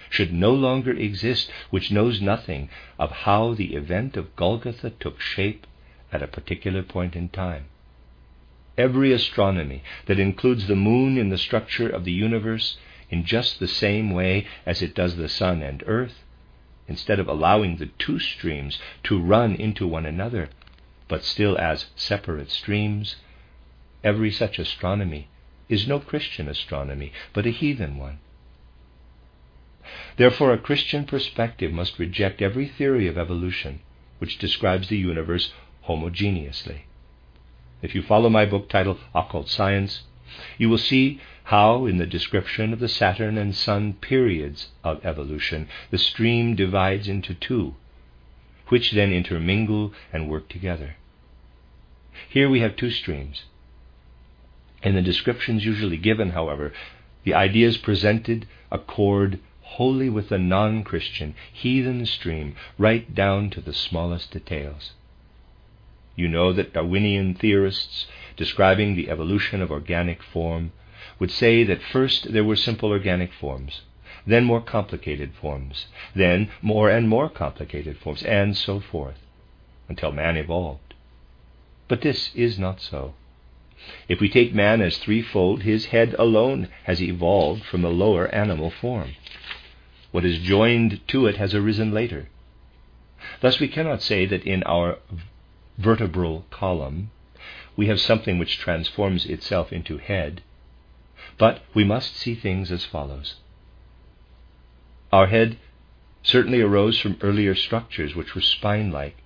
should 0.09 0.33
no 0.33 0.53
longer 0.53 0.93
exist 0.93 1.51
which 1.71 1.91
knows 1.91 2.21
nothing 2.21 2.69
of 2.99 3.11
how 3.11 3.53
the 3.55 3.75
event 3.75 4.17
of 4.17 4.35
Golgotha 4.37 4.91
took 4.91 5.21
shape 5.21 5.67
at 6.13 6.23
a 6.23 6.27
particular 6.27 6.83
point 6.83 7.15
in 7.15 7.29
time. 7.29 7.67
Every 8.79 9.13
astronomy 9.13 9.83
that 10.07 10.19
includes 10.19 10.67
the 10.67 10.77
moon 10.77 11.19
in 11.19 11.29
the 11.29 11.39
structure 11.39 11.89
of 11.89 12.05
the 12.05 12.13
universe 12.13 12.79
in 13.11 13.25
just 13.25 13.59
the 13.59 13.69
same 13.69 14.11
way 14.11 14.47
as 14.65 14.83
it 14.83 14.95
does 14.95 15.17
the 15.17 15.29
sun 15.29 15.63
and 15.63 15.83
earth, 15.87 16.25
instead 16.89 17.19
of 17.19 17.29
allowing 17.29 17.77
the 17.77 17.87
two 17.99 18.19
streams 18.19 18.79
to 19.05 19.21
run 19.21 19.55
into 19.55 19.87
one 19.87 20.07
another, 20.07 20.49
but 21.09 21.25
still 21.25 21.59
as 21.59 21.87
separate 21.95 22.51
streams, 22.51 23.17
every 24.03 24.31
such 24.31 24.59
astronomy 24.59 25.29
is 25.69 25.87
no 25.87 26.01
Christian 26.01 26.49
astronomy, 26.49 27.13
but 27.33 27.47
a 27.47 27.51
heathen 27.51 27.97
one. 27.97 28.19
Therefore, 30.17 30.53
a 30.53 30.59
Christian 30.59 31.05
perspective 31.05 31.73
must 31.73 31.99
reject 31.99 32.43
every 32.43 32.67
theory 32.67 33.07
of 33.07 33.17
evolution 33.17 33.81
which 34.19 34.39
describes 34.39 34.89
the 34.89 34.99
universe 34.99 35.53
homogeneously. 35.89 36.83
If 37.83 37.95
you 37.95 38.03
follow 38.03 38.29
my 38.29 38.45
book 38.45 38.69
titled 38.69 39.01
Occult 39.15 39.49
Science, 39.49 40.03
you 40.59 40.69
will 40.69 40.79
see 40.79 41.21
how, 41.45 41.87
in 41.87 41.97
the 41.97 42.07
description 42.07 42.73
of 42.73 42.79
the 42.79 42.89
Saturn 42.89 43.39
and 43.39 43.55
Sun 43.55 43.95
periods 43.95 44.69
of 44.85 45.05
evolution, 45.05 45.69
the 45.91 45.99
stream 45.99 46.55
divides 46.55 47.09
into 47.09 47.35
two, 47.35 47.75
which 48.69 48.93
then 48.93 49.13
intermingle 49.13 49.93
and 50.13 50.29
work 50.29 50.49
together. 50.49 50.97
Here 52.29 52.49
we 52.49 52.61
have 52.61 52.77
two 52.77 52.91
streams. 52.91 53.45
In 54.83 54.95
the 54.95 55.03
descriptions 55.03 55.65
usually 55.65 55.99
given, 55.99 56.31
however, 56.31 56.73
the 57.25 57.35
ideas 57.35 57.77
presented 57.77 58.47
accord 58.71 59.39
wholly 59.61 60.09
with 60.09 60.31
the 60.31 60.39
non 60.39 60.83
Christian, 60.83 61.35
heathen 61.53 62.07
stream, 62.07 62.57
right 62.79 63.15
down 63.15 63.51
to 63.51 63.61
the 63.61 63.73
smallest 63.73 64.33
details. 64.33 64.93
You 66.17 66.29
know 66.29 66.53
that 66.53 66.73
Darwinian 66.73 67.35
theorists, 67.35 68.07
describing 68.37 68.95
the 68.95 69.11
evolution 69.11 69.63
of 69.63 69.71
organic 69.71 70.23
form, 70.23 70.73
would 71.19 71.31
say 71.31 71.63
that 71.65 71.83
first 71.83 72.33
there 72.33 72.45
were 72.45 72.57
simple 72.57 72.91
organic 72.91 73.33
forms, 73.33 73.83
then 74.27 74.45
more 74.45 74.61
complicated 74.61 75.33
forms, 75.35 75.87
then 76.15 76.51
more 76.63 76.91
and 76.91 77.09
more 77.09 77.29
complicated 77.29 77.97
forms, 77.99 78.23
and 78.23 78.57
so 78.57 78.81
forth, 78.81 79.19
until 79.89 80.11
man 80.11 80.37
evolved. 80.37 80.95
But 81.87 82.01
this 82.01 82.35
is 82.35 82.59
not 82.59 82.81
so. 82.81 83.15
If 84.09 84.21
we 84.21 84.29
take 84.29 84.53
man 84.53 84.83
as 84.83 84.99
threefold, 84.99 85.63
his 85.63 85.87
head 85.87 86.15
alone 86.19 86.69
has 86.85 87.01
evolved 87.03 87.65
from 87.65 87.85
a 87.85 87.89
lower 87.89 88.29
animal 88.35 88.71
form. 88.71 89.15
What 90.11 90.25
is 90.25 90.39
joined 90.41 91.01
to 91.09 91.27
it 91.27 91.37
has 91.37 91.55
arisen 91.55 91.93
later. 91.93 92.29
Thus, 93.41 93.59
we 93.59 93.69
cannot 93.69 94.03
say 94.03 94.27
that 94.27 94.45
in 94.45 94.63
our 94.65 94.99
vertebral 95.79 96.45
column, 96.51 97.11
we 97.77 97.87
have 97.87 98.01
something 98.01 98.39
which 98.39 98.59
transforms 98.59 99.25
itself 99.25 99.73
into 99.73 99.97
head, 99.99 100.43
but 101.39 101.63
we 101.73 101.85
must 101.85 102.17
see 102.17 102.35
things 102.35 102.71
as 102.71 102.85
follows. 102.85 103.37
Our 105.13 105.29
head 105.29 105.57
certainly 106.23 106.61
arose 106.61 106.99
from 106.99 107.17
earlier 107.23 107.55
structures 107.55 108.15
which 108.15 108.35
were 108.35 108.43
spine 108.43 108.91
like, 108.91 109.17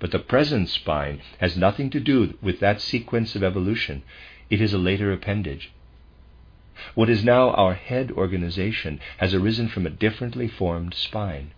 but 0.00 0.10
the 0.10 0.18
present 0.18 0.68
spine 0.68 1.20
has 1.38 1.56
nothing 1.56 1.90
to 1.90 2.00
do 2.00 2.36
with 2.42 2.58
that 2.58 2.80
sequence 2.80 3.36
of 3.36 3.44
evolution. 3.44 4.02
It 4.48 4.60
is 4.60 4.72
a 4.72 4.78
later 4.78 5.12
appendage. 5.12 5.70
What 6.94 7.10
is 7.10 7.22
now 7.22 7.50
our 7.50 7.74
head 7.74 8.10
organization 8.10 8.98
has 9.18 9.34
arisen 9.34 9.68
from 9.68 9.86
a 9.86 9.90
differently 9.90 10.48
formed 10.48 10.94
spine. 10.94 11.52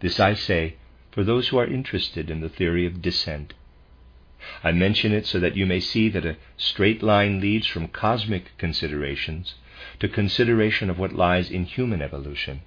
This 0.00 0.20
I 0.20 0.34
say 0.34 0.76
for 1.10 1.24
those 1.24 1.48
who 1.48 1.58
are 1.58 1.66
interested 1.66 2.28
in 2.28 2.40
the 2.40 2.48
theory 2.48 2.86
of 2.86 3.00
descent. 3.00 3.54
I 4.62 4.72
mention 4.72 5.12
it 5.12 5.26
so 5.26 5.40
that 5.40 5.56
you 5.56 5.64
may 5.64 5.80
see 5.80 6.10
that 6.10 6.26
a 6.26 6.36
straight 6.58 7.02
line 7.02 7.40
leads 7.40 7.66
from 7.66 7.88
cosmic 7.88 8.58
considerations 8.58 9.54
to 10.00 10.08
consideration 10.08 10.90
of 10.90 10.98
what 10.98 11.14
lies 11.14 11.50
in 11.50 11.64
human 11.64 12.02
evolution, 12.02 12.60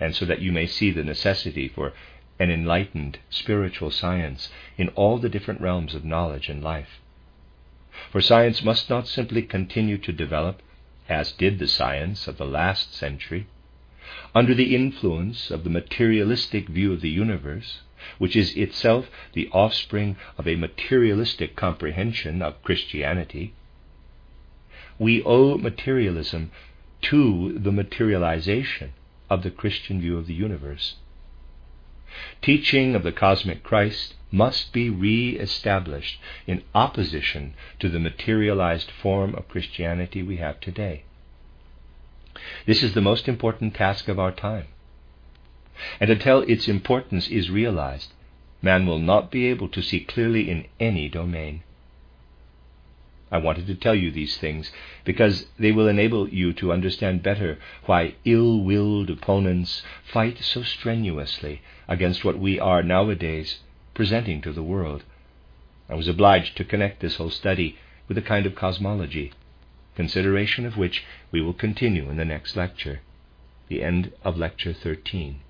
and 0.00 0.16
so 0.16 0.24
that 0.24 0.40
you 0.40 0.50
may 0.50 0.66
see 0.66 0.90
the 0.90 1.04
necessity 1.04 1.68
for 1.68 1.92
and 2.38 2.50
enlightened 2.50 3.18
spiritual 3.30 3.90
science 3.90 4.50
in 4.76 4.88
all 4.90 5.18
the 5.18 5.28
different 5.28 5.60
realms 5.60 5.94
of 5.94 6.04
knowledge 6.04 6.48
and 6.48 6.62
life. 6.62 7.00
For 8.10 8.20
science 8.20 8.62
must 8.62 8.88
not 8.88 9.08
simply 9.08 9.42
continue 9.42 9.98
to 9.98 10.12
develop, 10.12 10.62
as 11.08 11.32
did 11.32 11.58
the 11.58 11.66
science 11.66 12.28
of 12.28 12.38
the 12.38 12.46
last 12.46 12.94
century, 12.94 13.46
under 14.34 14.54
the 14.54 14.74
influence 14.74 15.50
of 15.50 15.64
the 15.64 15.70
materialistic 15.70 16.68
view 16.68 16.92
of 16.92 17.00
the 17.00 17.10
universe, 17.10 17.80
which 18.18 18.36
is 18.36 18.56
itself 18.56 19.10
the 19.32 19.48
offspring 19.52 20.16
of 20.36 20.46
a 20.46 20.54
materialistic 20.54 21.56
comprehension 21.56 22.40
of 22.40 22.62
Christianity. 22.62 23.52
We 24.98 25.22
owe 25.24 25.58
materialism 25.58 26.52
to 27.02 27.58
the 27.58 27.72
materialization 27.72 28.92
of 29.28 29.42
the 29.42 29.50
Christian 29.50 30.00
view 30.00 30.16
of 30.16 30.26
the 30.26 30.34
universe. 30.34 30.96
Teaching 32.42 32.94
of 32.94 33.02
the 33.02 33.12
cosmic 33.12 33.62
Christ 33.62 34.14
must 34.30 34.72
be 34.72 34.90
re 34.90 35.36
established 35.38 36.20
in 36.46 36.62
opposition 36.74 37.54
to 37.80 37.88
the 37.88 37.98
materialized 37.98 38.90
form 38.90 39.34
of 39.34 39.48
Christianity 39.48 40.22
we 40.22 40.36
have 40.36 40.60
today. 40.60 41.04
This 42.66 42.82
is 42.82 42.94
the 42.94 43.00
most 43.00 43.28
important 43.28 43.74
task 43.74 44.08
of 44.08 44.18
our 44.18 44.32
time. 44.32 44.66
And 46.00 46.10
until 46.10 46.42
its 46.42 46.68
importance 46.68 47.28
is 47.28 47.50
realized, 47.50 48.12
man 48.62 48.86
will 48.86 48.98
not 48.98 49.30
be 49.30 49.46
able 49.46 49.68
to 49.68 49.82
see 49.82 50.00
clearly 50.00 50.50
in 50.50 50.66
any 50.80 51.08
domain. 51.08 51.62
I 53.30 53.38
wanted 53.38 53.66
to 53.66 53.74
tell 53.74 53.94
you 53.94 54.10
these 54.10 54.38
things 54.38 54.72
because 55.04 55.46
they 55.58 55.72
will 55.72 55.88
enable 55.88 56.28
you 56.28 56.52
to 56.54 56.72
understand 56.72 57.22
better 57.22 57.58
why 57.84 58.14
ill 58.24 58.60
willed 58.60 59.10
opponents 59.10 59.82
fight 60.02 60.38
so 60.38 60.62
strenuously 60.62 61.60
against 61.86 62.24
what 62.24 62.38
we 62.38 62.58
are 62.58 62.82
nowadays 62.82 63.60
presenting 63.92 64.40
to 64.42 64.52
the 64.52 64.62
world. 64.62 65.04
I 65.88 65.94
was 65.94 66.08
obliged 66.08 66.56
to 66.56 66.64
connect 66.64 67.00
this 67.00 67.16
whole 67.16 67.30
study 67.30 67.76
with 68.08 68.16
a 68.16 68.22
kind 68.22 68.46
of 68.46 68.54
cosmology, 68.54 69.32
consideration 69.94 70.64
of 70.64 70.76
which 70.76 71.04
we 71.30 71.42
will 71.42 71.52
continue 71.52 72.08
in 72.08 72.16
the 72.16 72.24
next 72.24 72.56
lecture, 72.56 73.00
the 73.68 73.82
end 73.82 74.12
of 74.24 74.38
Lecture 74.38 74.72
13. 74.72 75.40